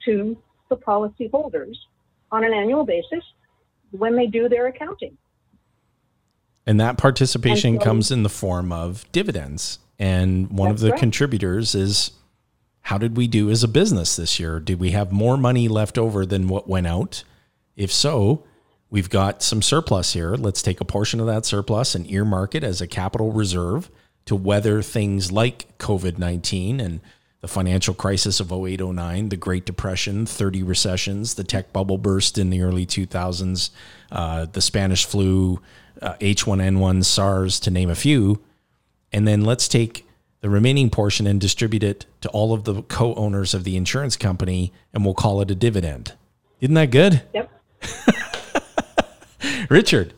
to 0.04 0.36
the 0.68 0.76
policy 0.76 1.28
holders 1.28 1.78
on 2.32 2.44
an 2.44 2.52
annual 2.52 2.84
basis 2.84 3.22
when 3.92 4.16
they 4.16 4.26
do 4.26 4.48
their 4.48 4.66
accounting. 4.66 5.16
And 6.66 6.80
that 6.80 6.96
participation 6.96 7.74
And 7.74 7.80
so- 7.80 7.84
comes 7.84 8.10
in 8.10 8.22
the 8.22 8.28
form 8.28 8.72
of 8.72 9.10
dividends. 9.12 9.78
And 10.02 10.50
one 10.50 10.72
of 10.72 10.80
the 10.80 10.90
right. 10.90 10.98
contributors 10.98 11.76
is 11.76 12.10
how 12.80 12.98
did 12.98 13.16
we 13.16 13.28
do 13.28 13.50
as 13.50 13.62
a 13.62 13.68
business 13.68 14.16
this 14.16 14.40
year? 14.40 14.58
Did 14.58 14.80
we 14.80 14.90
have 14.90 15.12
more 15.12 15.36
money 15.36 15.68
left 15.68 15.96
over 15.96 16.26
than 16.26 16.48
what 16.48 16.68
went 16.68 16.88
out? 16.88 17.22
If 17.76 17.92
so, 17.92 18.42
we've 18.90 19.08
got 19.08 19.44
some 19.44 19.62
surplus 19.62 20.12
here. 20.12 20.34
Let's 20.34 20.60
take 20.60 20.80
a 20.80 20.84
portion 20.84 21.20
of 21.20 21.26
that 21.26 21.46
surplus 21.46 21.94
and 21.94 22.10
earmark 22.10 22.56
it 22.56 22.64
as 22.64 22.80
a 22.80 22.88
capital 22.88 23.30
reserve 23.30 23.92
to 24.24 24.34
weather 24.34 24.82
things 24.82 25.30
like 25.30 25.78
COVID 25.78 26.18
19 26.18 26.80
and 26.80 27.00
the 27.40 27.46
financial 27.46 27.94
crisis 27.94 28.40
of 28.40 28.50
0809, 28.50 29.28
the 29.28 29.36
Great 29.36 29.64
Depression, 29.64 30.26
30 30.26 30.64
recessions, 30.64 31.34
the 31.34 31.44
tech 31.44 31.72
bubble 31.72 31.98
burst 31.98 32.38
in 32.38 32.50
the 32.50 32.62
early 32.62 32.86
2000s, 32.86 33.70
uh, 34.10 34.46
the 34.46 34.60
Spanish 34.60 35.04
flu, 35.04 35.60
uh, 36.00 36.14
H1N1, 36.14 37.04
SARS, 37.04 37.60
to 37.60 37.70
name 37.70 37.88
a 37.88 37.94
few. 37.94 38.42
And 39.12 39.26
then 39.28 39.42
let's 39.42 39.68
take 39.68 40.06
the 40.40 40.50
remaining 40.50 40.90
portion 40.90 41.26
and 41.26 41.40
distribute 41.40 41.82
it 41.82 42.06
to 42.20 42.28
all 42.30 42.52
of 42.52 42.64
the 42.64 42.82
co 42.82 43.14
owners 43.14 43.54
of 43.54 43.64
the 43.64 43.76
insurance 43.76 44.16
company, 44.16 44.72
and 44.92 45.04
we'll 45.04 45.14
call 45.14 45.40
it 45.40 45.50
a 45.50 45.54
dividend. 45.54 46.14
Isn't 46.60 46.74
that 46.74 46.90
good? 46.90 47.22
Yep. 47.34 47.50
Richard. 49.68 50.14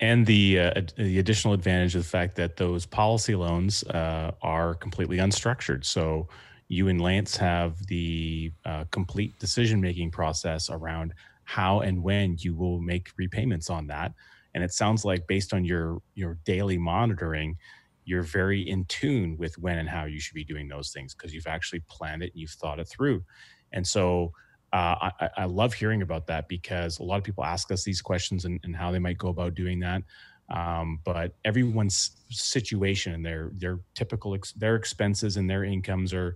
And 0.00 0.24
the 0.24 0.60
uh, 0.60 0.82
the 0.96 1.18
additional 1.18 1.52
advantage 1.52 1.94
of 1.96 2.02
the 2.02 2.08
fact 2.08 2.36
that 2.36 2.56
those 2.56 2.86
policy 2.86 3.34
loans 3.34 3.82
uh, 3.84 4.32
are 4.40 4.74
completely 4.74 5.18
unstructured. 5.18 5.84
So 5.84 6.28
you 6.68 6.88
and 6.88 7.00
Lance 7.00 7.36
have 7.36 7.86
the 7.86 8.52
uh, 8.64 8.84
complete 8.90 9.38
decision 9.38 9.80
making 9.80 10.10
process 10.12 10.70
around 10.70 11.14
how 11.44 11.80
and 11.80 12.02
when 12.02 12.36
you 12.38 12.54
will 12.54 12.80
make 12.80 13.10
repayments 13.16 13.70
on 13.70 13.86
that. 13.88 14.12
And 14.56 14.64
it 14.64 14.72
sounds 14.72 15.04
like 15.04 15.26
based 15.26 15.52
on 15.52 15.66
your 15.66 15.98
your 16.14 16.38
daily 16.46 16.78
monitoring, 16.78 17.58
you're 18.06 18.22
very 18.22 18.62
in 18.62 18.86
tune 18.86 19.36
with 19.36 19.58
when 19.58 19.76
and 19.76 19.88
how 19.88 20.06
you 20.06 20.18
should 20.18 20.34
be 20.34 20.44
doing 20.44 20.66
those 20.66 20.92
things 20.92 21.14
because 21.14 21.34
you've 21.34 21.46
actually 21.46 21.80
planned 21.90 22.22
it 22.22 22.32
and 22.32 22.40
you've 22.40 22.52
thought 22.52 22.80
it 22.80 22.88
through. 22.88 23.22
And 23.72 23.86
so 23.86 24.32
uh, 24.72 25.10
I, 25.20 25.28
I, 25.36 25.44
love 25.44 25.74
hearing 25.74 26.00
about 26.00 26.26
that 26.28 26.48
because 26.48 26.98
a 26.98 27.02
lot 27.02 27.18
of 27.18 27.24
people 27.24 27.44
ask 27.44 27.70
us 27.70 27.84
these 27.84 28.00
questions 28.00 28.46
and, 28.46 28.58
and 28.64 28.74
how 28.74 28.90
they 28.90 28.98
might 28.98 29.18
go 29.18 29.28
about 29.28 29.54
doing 29.54 29.78
that. 29.80 30.02
Um, 30.48 31.00
but 31.04 31.34
everyone's 31.44 32.12
situation 32.30 33.12
and 33.12 33.24
their 33.24 33.50
their 33.54 33.80
typical 33.94 34.34
ex- 34.34 34.52
their 34.52 34.76
expenses 34.76 35.36
and 35.36 35.50
their 35.50 35.64
incomes 35.64 36.14
are 36.14 36.34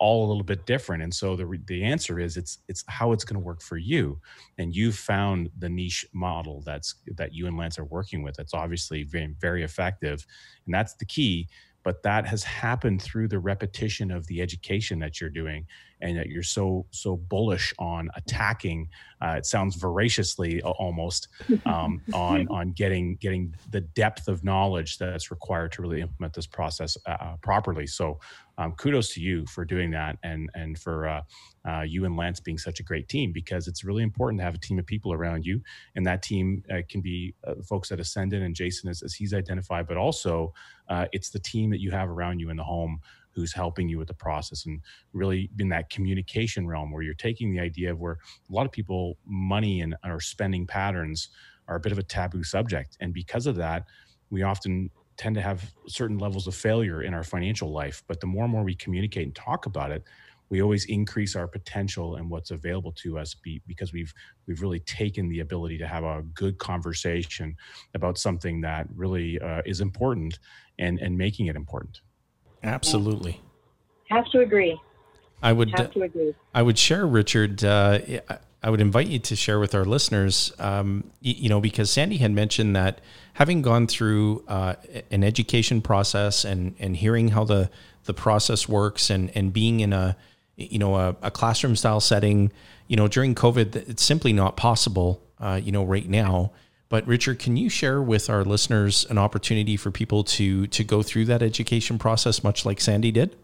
all 0.00 0.26
a 0.26 0.28
little 0.28 0.42
bit 0.42 0.66
different. 0.66 1.02
And 1.02 1.14
so 1.14 1.36
the 1.36 1.60
the 1.66 1.84
answer 1.84 2.18
is 2.18 2.36
it's 2.36 2.58
it's 2.68 2.82
how 2.88 3.12
it's 3.12 3.22
going 3.22 3.40
to 3.40 3.44
work 3.44 3.62
for 3.62 3.76
you. 3.76 4.18
And 4.58 4.74
you've 4.74 4.96
found 4.96 5.50
the 5.58 5.68
niche 5.68 6.06
model 6.12 6.62
that's 6.64 6.96
that 7.14 7.34
you 7.34 7.46
and 7.46 7.56
Lance 7.56 7.78
are 7.78 7.84
working 7.84 8.22
with. 8.22 8.34
That's 8.34 8.54
obviously 8.54 9.04
very 9.04 9.34
very 9.40 9.62
effective, 9.62 10.26
and 10.66 10.74
that's 10.74 10.94
the 10.94 11.04
key. 11.04 11.48
But 11.82 12.02
that 12.02 12.26
has 12.26 12.42
happened 12.42 13.00
through 13.00 13.28
the 13.28 13.38
repetition 13.38 14.10
of 14.10 14.26
the 14.26 14.42
education 14.42 14.98
that 14.98 15.20
you're 15.20 15.30
doing 15.30 15.66
and 16.02 16.16
that 16.16 16.28
you're 16.28 16.42
so 16.42 16.86
so 16.90 17.16
bullish 17.16 17.72
on 17.78 18.10
attacking. 18.16 18.88
Uh, 19.22 19.34
it 19.36 19.44
sounds 19.44 19.76
voraciously 19.76 20.62
almost 20.62 21.28
um, 21.66 22.00
on 22.14 22.48
on 22.48 22.72
getting 22.72 23.16
getting 23.16 23.54
the 23.70 23.80
depth 23.80 24.28
of 24.28 24.42
knowledge 24.44 24.98
that's 24.98 25.30
required 25.30 25.72
to 25.72 25.82
really 25.82 26.00
implement 26.00 26.32
this 26.32 26.46
process 26.46 26.96
uh, 27.06 27.10
uh, 27.10 27.36
properly. 27.42 27.86
So, 27.86 28.18
um, 28.56 28.72
kudos 28.72 29.12
to 29.14 29.20
you 29.20 29.44
for 29.46 29.64
doing 29.64 29.90
that, 29.90 30.18
and 30.22 30.50
and 30.54 30.78
for 30.78 31.06
uh, 31.06 31.22
uh, 31.68 31.82
you 31.82 32.06
and 32.06 32.16
Lance 32.16 32.40
being 32.40 32.58
such 32.58 32.80
a 32.80 32.82
great 32.82 33.08
team 33.08 33.32
because 33.32 33.68
it's 33.68 33.84
really 33.84 34.02
important 34.02 34.40
to 34.40 34.44
have 34.44 34.54
a 34.54 34.58
team 34.58 34.78
of 34.78 34.86
people 34.86 35.12
around 35.12 35.44
you, 35.44 35.60
and 35.96 36.06
that 36.06 36.22
team 36.22 36.62
uh, 36.70 36.80
can 36.88 37.00
be 37.00 37.34
folks 37.62 37.92
at 37.92 38.00
Ascendant 38.00 38.42
and 38.42 38.54
Jason 38.54 38.88
as, 38.88 39.02
as 39.02 39.14
he's 39.14 39.34
identified, 39.34 39.86
but 39.86 39.96
also 39.96 40.52
it's 41.12 41.30
the 41.30 41.38
team 41.38 41.70
that 41.70 41.80
you 41.80 41.92
have 41.92 42.08
around 42.08 42.40
you 42.40 42.50
in 42.50 42.56
the 42.56 42.64
home 42.64 43.00
who's 43.32 43.52
helping 43.52 43.88
you 43.88 43.98
with 43.98 44.08
the 44.08 44.14
process 44.14 44.66
and 44.66 44.80
really 45.12 45.50
in 45.58 45.68
that 45.68 45.90
communication 45.90 46.66
realm 46.66 46.90
where 46.90 47.02
you're 47.02 47.14
taking 47.14 47.52
the 47.52 47.60
idea 47.60 47.90
of 47.90 47.98
where 48.00 48.18
a 48.48 48.52
lot 48.52 48.66
of 48.66 48.72
people 48.72 49.16
money 49.26 49.80
and 49.80 49.94
our 50.04 50.20
spending 50.20 50.66
patterns 50.66 51.28
are 51.68 51.76
a 51.76 51.80
bit 51.80 51.92
of 51.92 51.98
a 51.98 52.02
taboo 52.02 52.42
subject. 52.42 52.96
And 53.00 53.12
because 53.12 53.46
of 53.46 53.56
that 53.56 53.84
we 54.30 54.42
often 54.42 54.90
tend 55.16 55.34
to 55.34 55.42
have 55.42 55.72
certain 55.86 56.18
levels 56.18 56.46
of 56.46 56.54
failure 56.54 57.02
in 57.02 57.12
our 57.12 57.24
financial 57.24 57.70
life. 57.70 58.02
But 58.06 58.20
the 58.20 58.26
more 58.26 58.44
and 58.44 58.52
more 58.52 58.64
we 58.64 58.74
communicate 58.74 59.26
and 59.26 59.34
talk 59.34 59.66
about 59.66 59.90
it 59.90 60.02
we 60.50 60.60
always 60.60 60.84
increase 60.86 61.36
our 61.36 61.46
potential 61.46 62.16
and 62.16 62.28
what's 62.28 62.50
available 62.50 62.92
to 62.92 63.18
us 63.18 63.34
be, 63.34 63.62
because 63.66 63.92
we've 63.92 64.12
we've 64.46 64.60
really 64.60 64.80
taken 64.80 65.28
the 65.28 65.40
ability 65.40 65.78
to 65.78 65.86
have 65.86 66.04
a 66.04 66.22
good 66.34 66.58
conversation 66.58 67.56
about 67.94 68.18
something 68.18 68.60
that 68.60 68.86
really 68.94 69.40
uh, 69.40 69.62
is 69.64 69.80
important 69.80 70.38
and 70.78 70.98
and 71.00 71.16
making 71.16 71.46
it 71.46 71.56
important 71.56 72.00
Absolutely. 72.62 73.40
Have 74.08 74.30
to 74.30 74.40
agree. 74.40 74.80
I 75.42 75.52
would 75.52 75.70
have 75.70 75.92
to 75.92 76.02
agree. 76.02 76.34
I 76.54 76.62
would 76.62 76.78
share, 76.78 77.06
Richard. 77.06 77.64
Uh, 77.64 77.98
I 78.62 78.68
would 78.68 78.80
invite 78.80 79.06
you 79.06 79.18
to 79.20 79.36
share 79.36 79.58
with 79.58 79.74
our 79.74 79.86
listeners, 79.86 80.52
um, 80.58 81.04
you 81.22 81.48
know, 81.48 81.60
because 81.60 81.90
Sandy 81.90 82.18
had 82.18 82.30
mentioned 82.30 82.76
that 82.76 83.00
having 83.34 83.62
gone 83.62 83.86
through 83.86 84.44
uh, 84.48 84.74
an 85.10 85.24
education 85.24 85.80
process 85.80 86.44
and 86.44 86.74
and 86.78 86.96
hearing 86.96 87.28
how 87.28 87.44
the 87.44 87.70
the 88.04 88.12
process 88.12 88.68
works 88.68 89.08
and 89.08 89.34
and 89.34 89.52
being 89.52 89.80
in 89.80 89.92
a 89.94 90.16
you 90.56 90.78
know 90.78 90.96
a, 90.96 91.16
a 91.22 91.30
classroom 91.30 91.74
style 91.74 92.00
setting, 92.00 92.52
you 92.86 92.96
know, 92.96 93.08
during 93.08 93.34
COVID, 93.34 93.76
it's 93.88 94.02
simply 94.02 94.34
not 94.34 94.58
possible, 94.58 95.22
uh, 95.38 95.58
you 95.62 95.72
know, 95.72 95.84
right 95.84 96.08
now. 96.08 96.52
But 96.90 97.06
Richard, 97.06 97.38
can 97.38 97.56
you 97.56 97.70
share 97.70 98.02
with 98.02 98.28
our 98.28 98.44
listeners 98.44 99.06
an 99.08 99.16
opportunity 99.16 99.78
for 99.78 99.90
people 99.90 100.24
to 100.24 100.66
to 100.66 100.84
go 100.84 101.02
through 101.02 101.24
that 101.26 101.40
education 101.40 101.98
process, 101.98 102.44
much 102.44 102.66
like 102.66 102.80
Sandy 102.80 103.12
did? 103.12 103.36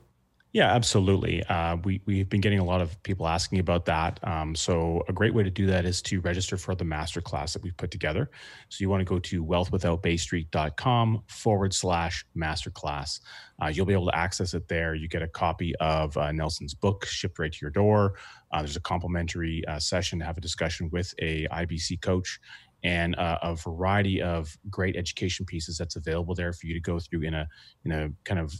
Yeah, 0.53 0.73
absolutely. 0.73 1.45
Uh, 1.45 1.77
we 1.85 2.01
we've 2.07 2.29
been 2.31 2.41
getting 2.41 2.61
a 2.61 2.65
lot 2.65 2.81
of 2.81 3.01
people 3.03 3.29
asking 3.29 3.59
about 3.59 3.85
that. 3.87 4.19
Um, 4.23 4.55
so 4.55 5.05
a 5.07 5.13
great 5.13 5.35
way 5.35 5.43
to 5.43 5.51
do 5.51 5.67
that 5.67 5.85
is 5.85 6.01
to 6.03 6.21
register 6.21 6.57
for 6.57 6.75
the 6.75 6.85
masterclass 6.85 7.53
that 7.53 7.63
we've 7.63 7.77
put 7.77 7.91
together. 7.91 8.31
So 8.71 8.81
you 8.81 8.89
want 8.89 9.03
to 9.03 9.05
go 9.05 9.19
to 9.19 9.45
wealthwithoutbaystreet.com 9.45 11.25
forward 11.27 11.75
slash 11.75 12.25
masterclass. 12.37 13.21
Uh, 13.63 13.67
you'll 13.67 13.87
be 13.87 13.93
able 13.93 14.07
to 14.07 14.17
access 14.17 14.55
it 14.55 14.67
there. 14.67 14.95
You 14.95 15.09
get 15.09 15.23
a 15.23 15.29
copy 15.29 15.77
of 15.77 16.17
uh, 16.17 16.33
Nelson's 16.33 16.75
book 16.75 17.05
shipped 17.05 17.39
right 17.39 17.53
to 17.53 17.59
your 17.61 17.71
door. 17.71 18.15
Uh, 18.51 18.61
there's 18.61 18.77
a 18.77 18.81
complimentary 18.81 19.63
uh, 19.67 19.79
session 19.79 20.19
to 20.21 20.25
have 20.25 20.39
a 20.39 20.41
discussion 20.41 20.89
with 20.91 21.13
a 21.19 21.47
IBC 21.49 22.01
coach 22.01 22.41
and 22.87 23.17
uh, 23.17 23.37
a 23.43 23.57
variety 23.57 24.23
of 24.23 24.57
great 24.71 24.95
education 24.95 25.45
pieces 25.45 25.77
that's 25.77 25.97
available 25.97 26.37
there 26.37 26.53
for 26.53 26.69
you 26.69 26.75
to 26.75 26.81
go 26.81 27.01
through 27.01 27.23
in 27.23 27.35
a 27.35 27.49
in 27.85 27.91
a 27.91 28.09
kind 28.25 28.39
of 28.39 28.55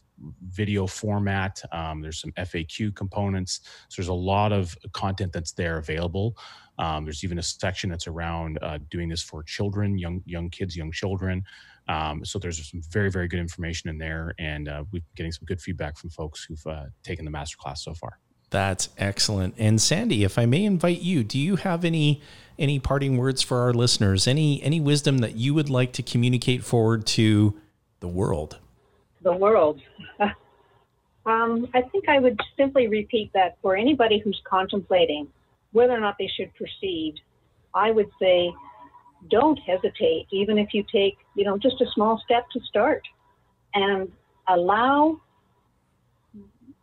video 0.49 0.85
format. 0.85 1.63
Um, 1.71 2.01
there's 2.01 2.21
some 2.21 2.33
FAQ 2.33 2.97
components. 2.97 3.61
So 3.89 4.03
there's 4.03 4.09
a 4.09 4.15
lot 4.35 4.53
of 4.53 4.77
content 4.93 5.33
that's 5.33 5.53
there 5.53 5.79
available. 5.79 6.37
Um, 6.79 7.05
there's 7.05 7.23
even 7.23 7.39
a 7.39 7.43
section 7.43 7.89
that's 7.89 8.09
around 8.09 8.59
uh, 8.63 8.79
doing 8.91 9.09
this 9.09 9.23
for 9.23 9.45
children, 9.45 9.97
young 9.97 10.23
young 10.27 10.51
kids, 10.51 10.77
young 10.77 10.91
children. 10.91 11.45
Um, 11.89 12.25
so 12.25 12.41
there's 12.41 12.69
some 12.69 12.83
very 12.91 13.13
very 13.13 13.29
good 13.29 13.39
information 13.39 13.89
in 13.91 13.97
there, 13.97 14.35
and 14.41 14.69
uh, 14.69 14.83
we've 14.91 15.03
been 15.03 15.15
getting 15.15 15.33
some 15.33 15.47
good 15.47 15.61
feedback 15.61 15.97
from 15.97 16.11
folks 16.11 16.45
who've 16.45 16.67
uh, 16.67 16.87
taken 17.05 17.25
the 17.25 17.31
masterclass 17.31 17.79
so 17.79 17.95
far. 17.95 18.19
That's 18.51 18.89
excellent. 18.97 19.55
And 19.59 19.81
Sandy, 19.81 20.25
if 20.25 20.39
I 20.39 20.47
may 20.47 20.65
invite 20.65 21.01
you, 21.01 21.25
do 21.25 21.39
you 21.39 21.57
have 21.57 21.85
any 21.85 22.23
any 22.59 22.79
parting 22.79 23.19
words 23.19 23.43
for 23.43 23.59
our 23.59 23.73
listeners? 23.73 24.27
Any 24.27 24.63
any 24.63 24.81
wisdom 24.81 25.19
that 25.19 25.37
you 25.37 25.53
would 25.55 25.69
like 25.69 25.93
to 25.95 26.03
communicate 26.03 26.65
forward 26.65 27.07
to 27.09 27.59
the 28.01 28.09
world? 28.09 28.59
The 29.23 29.33
world. 29.33 29.81
um, 31.27 31.69
I 31.75 31.83
think 31.83 32.09
I 32.09 32.19
would 32.19 32.39
simply 32.57 32.87
repeat 32.87 33.33
that 33.35 33.59
for 33.63 33.77
anybody 33.77 34.19
who's 34.19 34.41
contemplating 34.45 35.29
whether 35.73 35.93
or 35.93 36.01
not 36.01 36.17
they 36.19 36.31
should 36.37 36.55
proceed, 36.55 37.17
I 37.75 37.91
would 37.91 38.11
say 38.21 38.53
don't 39.29 39.59
hesitate, 39.59 40.27
even 40.31 40.57
if 40.57 40.73
you 40.73 40.85
take, 40.91 41.19
you 41.35 41.45
know, 41.45 41.59
just 41.59 41.81
a 41.81 41.87
small 41.95 42.21
step 42.25 42.49
to 42.51 42.61
start 42.61 43.03
and 43.75 44.11
allow 44.49 45.21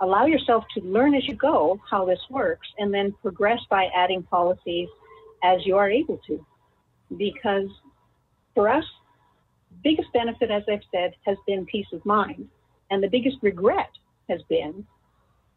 allow 0.03 0.25
yourself 0.25 0.65
to 0.75 0.81
learn 0.81 1.15
as 1.15 1.25
you 1.27 1.33
go 1.33 1.79
how 1.89 2.05
this 2.05 2.19
works 2.29 2.67
and 2.77 2.93
then 2.93 3.13
progress 3.21 3.59
by 3.69 3.87
adding 3.95 4.21
policies 4.23 4.89
as 5.43 5.65
you 5.65 5.77
are 5.77 5.89
able 5.89 6.19
to. 6.27 6.45
Because 7.17 7.69
for 8.53 8.67
us, 8.67 8.83
biggest 9.81 10.11
benefit, 10.13 10.51
as 10.51 10.63
I've 10.69 10.83
said, 10.91 11.13
has 11.25 11.37
been 11.47 11.65
peace 11.65 11.87
of 11.93 12.05
mind. 12.05 12.49
And 12.91 13.01
the 13.01 13.07
biggest 13.07 13.37
regret 13.41 13.89
has 14.29 14.41
been 14.49 14.85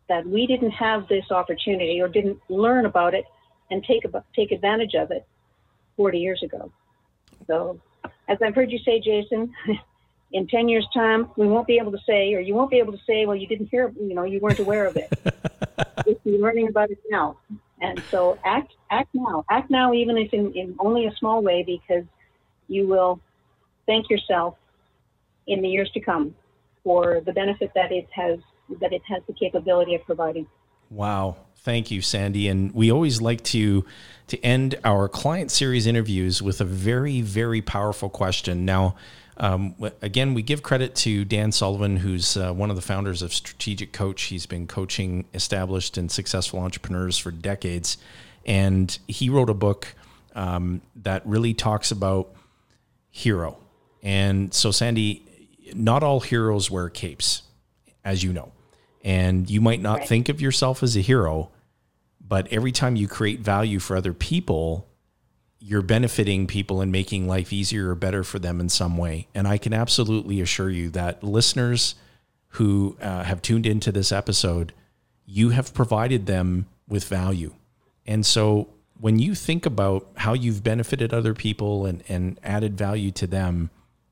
that 0.09 0.25
we 0.25 0.47
didn't 0.47 0.71
have 0.71 1.09
this 1.09 1.25
opportunity 1.33 2.01
or 2.01 2.07
didn't 2.07 2.39
learn 2.49 2.87
about 2.87 3.15
it 3.15 3.25
and 3.73 3.83
take, 3.83 4.05
take 4.35 4.53
advantage 4.53 4.95
of 4.95 5.11
it 5.11 5.27
40 5.97 6.19
years 6.19 6.43
ago. 6.45 6.71
So, 7.49 7.81
as 8.29 8.39
I've 8.41 8.55
heard 8.55 8.71
you 8.71 8.79
say, 8.79 9.01
Jason, 9.01 9.53
in 10.37 10.47
10 10.47 10.69
years' 10.69 10.87
time, 10.93 11.31
we 11.37 11.49
won't 11.49 11.67
be 11.67 11.79
able 11.79 11.93
to 11.93 11.99
say, 12.07 12.35
or 12.35 12.41
you 12.41 12.55
won't 12.55 12.71
be 12.71 12.77
able 12.77 12.93
to 12.93 13.03
say, 13.07 13.25
well, 13.25 13.35
you 13.35 13.47
didn't 13.47 13.69
hear, 13.69 13.91
you 13.99 14.15
know, 14.15 14.25
you 14.25 14.39
weren't 14.39 14.59
aware 14.59 14.85
of 14.85 14.95
it. 14.95 15.11
You're 16.25 16.39
learning 16.39 16.69
about 16.69 16.91
it 16.91 16.99
now. 17.09 17.39
And 17.81 18.03
so 18.11 18.39
act 18.45 18.75
act 18.91 19.09
now. 19.15 19.47
Act 19.51 19.71
now, 19.71 19.95
even 19.95 20.19
if 20.19 20.35
in, 20.35 20.53
in 20.53 20.77
only 20.79 21.07
a 21.07 21.15
small 21.17 21.43
way, 21.43 21.63
because 21.63 22.05
you 22.69 22.87
will 22.87 23.19
thank 23.87 24.11
yourself 24.11 24.57
in 25.47 25.63
the 25.63 25.69
years 25.69 25.91
to 25.93 26.01
come 26.01 26.35
for 26.85 27.23
the 27.25 27.33
benefit 27.33 27.73
that 27.75 27.91
it 27.91 28.07
has 28.13 28.39
that 28.81 28.93
it 28.93 29.03
has 29.09 29.23
the 29.27 29.33
capability 29.33 29.95
of 29.95 30.05
providing. 30.05 30.47
Wow. 30.91 31.37
Thank 31.57 31.91
you, 31.91 32.03
Sandy. 32.03 32.49
And 32.49 32.73
we 32.75 32.93
always 32.93 33.23
like 33.23 33.43
to 33.45 33.87
to 34.29 34.39
end 34.45 34.79
our 34.85 35.09
client 35.09 35.51
series 35.51 35.87
interviews 35.87 36.43
with 36.43 36.61
a 36.61 36.65
very, 36.65 37.23
very 37.23 37.63
powerful 37.63 38.11
question. 38.11 38.65
Now, 38.67 38.97
Um, 39.39 39.75
again, 40.01 40.35
we 40.35 40.43
give 40.43 40.63
credit 40.63 40.95
to 40.97 41.25
Dan 41.25 41.53
Sullivan, 41.53 41.99
who's 41.99 42.37
uh, 42.37 42.53
one 42.53 42.71
of 42.71 42.77
the 42.77 42.83
founders 42.83 43.21
of 43.23 43.35
Strategic 43.35 43.93
Coach. 43.93 44.23
He's 44.25 44.47
been 44.47 44.67
coaching 44.67 45.27
established 45.35 45.99
and 45.99 46.11
successful 46.11 46.61
entrepreneurs 46.61 47.19
for 47.19 47.31
decades. 47.31 47.99
And 48.47 48.97
he 49.07 49.29
wrote 49.29 49.51
a 49.51 49.55
book 49.55 49.95
um, 50.35 50.81
that 50.97 51.27
really 51.27 51.53
talks 51.53 51.91
about 51.91 52.35
hero. 53.11 53.59
And 54.03 54.55
so, 54.55 54.71
Sandy, 54.71 55.23
not 55.75 56.03
all 56.03 56.21
heroes 56.21 56.71
wear 56.71 56.89
capes, 56.89 57.43
as 58.05 58.23
you 58.23 58.33
know. 58.33 58.53
And 59.05 59.51
you 59.51 59.61
might 59.61 59.81
not 59.81 60.01
right. 60.01 60.09
think 60.09 60.29
of 60.29 60.41
yourself 60.41 60.83
as 60.83 60.97
a 60.97 61.01
hero, 61.01 61.51
but 62.21 62.49
every 62.53 62.73
time 62.73 62.97
you 62.97 63.07
create 63.07 63.41
value 63.41 63.79
for 63.79 63.97
other 63.97 64.13
people, 64.13 64.87
you're 65.67 65.83
benefiting 65.83 66.47
people 66.47 66.81
and 66.81 66.93
making 66.93 67.27
life 67.27 67.53
easier 67.53 67.91
or 67.91 67.97
better 67.97 68.23
for 68.23 68.39
them 68.39 68.61
in 68.61 68.69
some 68.69 68.97
way. 68.97 69.27
And 69.35 69.49
I 69.49 69.59
can 69.59 69.73
absolutely 69.73 70.41
assure 70.41 70.71
you 70.71 70.91
that 70.91 71.25
listeners 71.25 71.97
who 72.51 72.97
uh, 73.03 73.25
have 73.25 73.43
tuned 73.43 73.67
into 73.67 73.91
this 73.91 74.13
episode, 74.13 74.73
you 75.25 75.49
have 75.51 75.75
provided 75.75 76.27
them 76.27 76.67
with 76.87 77.03
value. 77.09 77.53
And 78.07 78.25
so 78.25 78.69
when 79.01 79.19
you 79.19 79.35
think 79.35 79.67
about 79.67 80.07
how 80.15 80.35
you've 80.35 80.63
benefited 80.63 81.13
other 81.13 81.35
people 81.35 81.85
and, 81.85 82.05
and 82.09 82.39
added 82.45 82.79
value 82.79 83.11
to 83.11 83.27
them, 83.27 83.71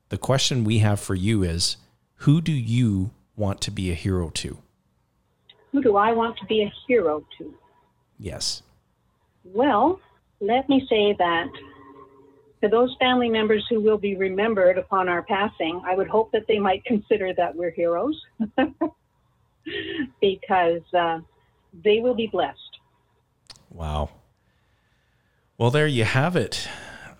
the 0.09 0.17
question 0.17 0.65
we 0.65 0.79
have 0.79 0.99
for 0.99 1.15
you 1.15 1.41
is 1.41 1.77
who 2.15 2.41
do 2.41 2.51
you 2.51 3.11
want 3.37 3.61
to 3.61 3.71
be 3.71 3.91
a 3.91 3.95
hero 3.95 4.29
to? 4.31 4.57
Who 5.71 5.81
do 5.81 5.95
I 5.95 6.11
want 6.11 6.37
to 6.39 6.45
be 6.47 6.63
a 6.63 6.73
hero 6.85 7.25
to? 7.37 7.53
Yes. 8.19 8.61
Well, 9.45 10.01
let 10.39 10.67
me 10.69 10.85
say 10.89 11.15
that 11.17 11.47
to 12.61 12.69
those 12.69 12.95
family 12.99 13.29
members 13.29 13.65
who 13.69 13.79
will 13.79 13.97
be 13.97 14.15
remembered 14.15 14.77
upon 14.77 15.09
our 15.09 15.23
passing, 15.23 15.81
I 15.85 15.95
would 15.95 16.07
hope 16.07 16.31
that 16.31 16.47
they 16.47 16.59
might 16.59 16.83
consider 16.85 17.33
that 17.33 17.55
we're 17.55 17.71
heroes 17.71 18.19
because 20.21 20.81
uh, 20.93 21.19
they 21.83 21.99
will 21.99 22.15
be 22.15 22.27
blessed. 22.27 22.59
Wow. 23.69 24.09
Well, 25.57 25.71
there 25.71 25.87
you 25.87 26.05
have 26.05 26.35
it. 26.35 26.67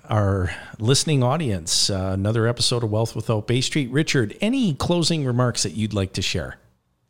Our 0.10 0.56
listening 0.78 1.23
audience, 1.23 1.89
uh, 1.89 2.12
another 2.13 2.47
episode 2.47 2.84
of 2.84 2.91
Wealth 2.91 3.15
Without 3.15 3.47
Bay 3.47 3.62
Street. 3.62 3.89
Richard, 3.91 4.38
any 4.39 4.73
closing 4.73 5.25
remarks 5.25 5.63
that 5.63 5.71
you'd 5.71 5.93
like 5.93 6.13
to 6.13 6.21
share? 6.21 6.58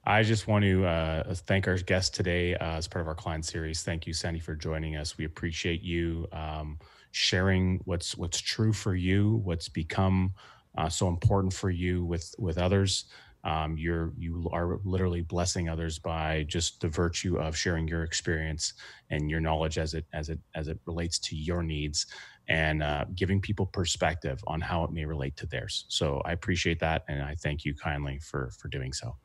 I 0.06 0.22
just 0.22 0.48
want 0.48 0.64
to 0.66 0.86
uh, 0.86 1.34
thank 1.34 1.68
our 1.68 1.78
guest 1.78 2.14
today 2.14 2.54
uh, 2.56 2.78
as 2.78 2.88
part 2.88 3.02
of 3.02 3.08
our 3.08 3.16
client 3.16 3.44
series. 3.44 3.82
Thank 3.82 4.06
you, 4.06 4.14
Sandy, 4.14 4.40
for 4.40 4.56
joining 4.56 4.96
us. 4.98 5.18
We 5.18 5.26
appreciate 5.26 5.82
you 5.82 6.28
um, 6.32 6.78
sharing 7.12 7.80
what's 7.86 8.16
what's 8.16 8.40
true 8.40 8.72
for 8.72 8.94
you, 8.96 9.38
what's 9.44 9.68
become 9.68 10.34
uh, 10.78 10.90
so 10.90 11.08
important 11.08 11.54
for 11.54 11.72
you 11.72 12.06
with 12.06 12.36
with 12.38 12.60
others. 12.60 13.06
Um, 13.44 13.78
you're 13.78 14.14
you 14.18 14.48
are 14.54 14.80
literally 14.84 15.22
blessing 15.22 15.70
others 15.70 15.98
by 15.98 16.46
just 16.48 16.82
the 16.82 16.88
virtue 16.88 17.38
of 17.38 17.58
sharing 17.58 17.88
your 17.88 18.04
experience 18.04 18.74
and 19.10 19.30
your 19.30 19.40
knowledge 19.40 19.80
as 19.80 19.96
it 19.96 20.06
as 20.14 20.30
it 20.30 20.40
as 20.54 20.68
it 20.68 20.80
relates 20.86 21.18
to 21.20 21.36
your 21.36 21.64
needs 21.64 22.06
and 22.48 22.84
uh, 22.84 23.06
giving 23.16 23.42
people 23.42 23.66
perspective 23.66 24.40
on 24.46 24.62
how 24.62 24.84
it 24.84 24.92
may 24.92 25.06
relate 25.06 25.36
to 25.38 25.48
theirs. 25.48 25.86
So 25.88 26.22
I 26.26 26.34
appreciate 26.34 26.80
that, 26.82 27.06
and 27.08 27.24
I 27.24 27.34
thank 27.36 27.66
you 27.66 27.74
kindly 27.74 28.20
for 28.20 28.52
for 28.60 28.68
doing 28.68 28.94
so. 28.94 29.16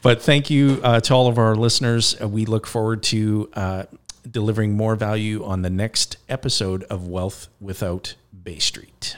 but 0.02 0.22
thank 0.22 0.50
you 0.50 0.80
uh, 0.84 1.00
to 1.02 1.14
all 1.14 1.28
of 1.28 1.38
our 1.38 1.56
listeners. 1.56 2.20
Uh, 2.22 2.28
we 2.28 2.46
look 2.46 2.68
forward 2.68 3.04
to 3.04 3.50
uh, 3.54 3.84
delivering 4.30 4.74
more 4.74 4.96
value 4.96 5.44
on 5.44 5.62
the 5.62 5.70
next 5.70 6.18
episode 6.28 6.84
of 6.84 7.08
Wealth 7.08 7.48
Without 7.60 8.16
Bay 8.44 8.60
Street. 8.60 9.18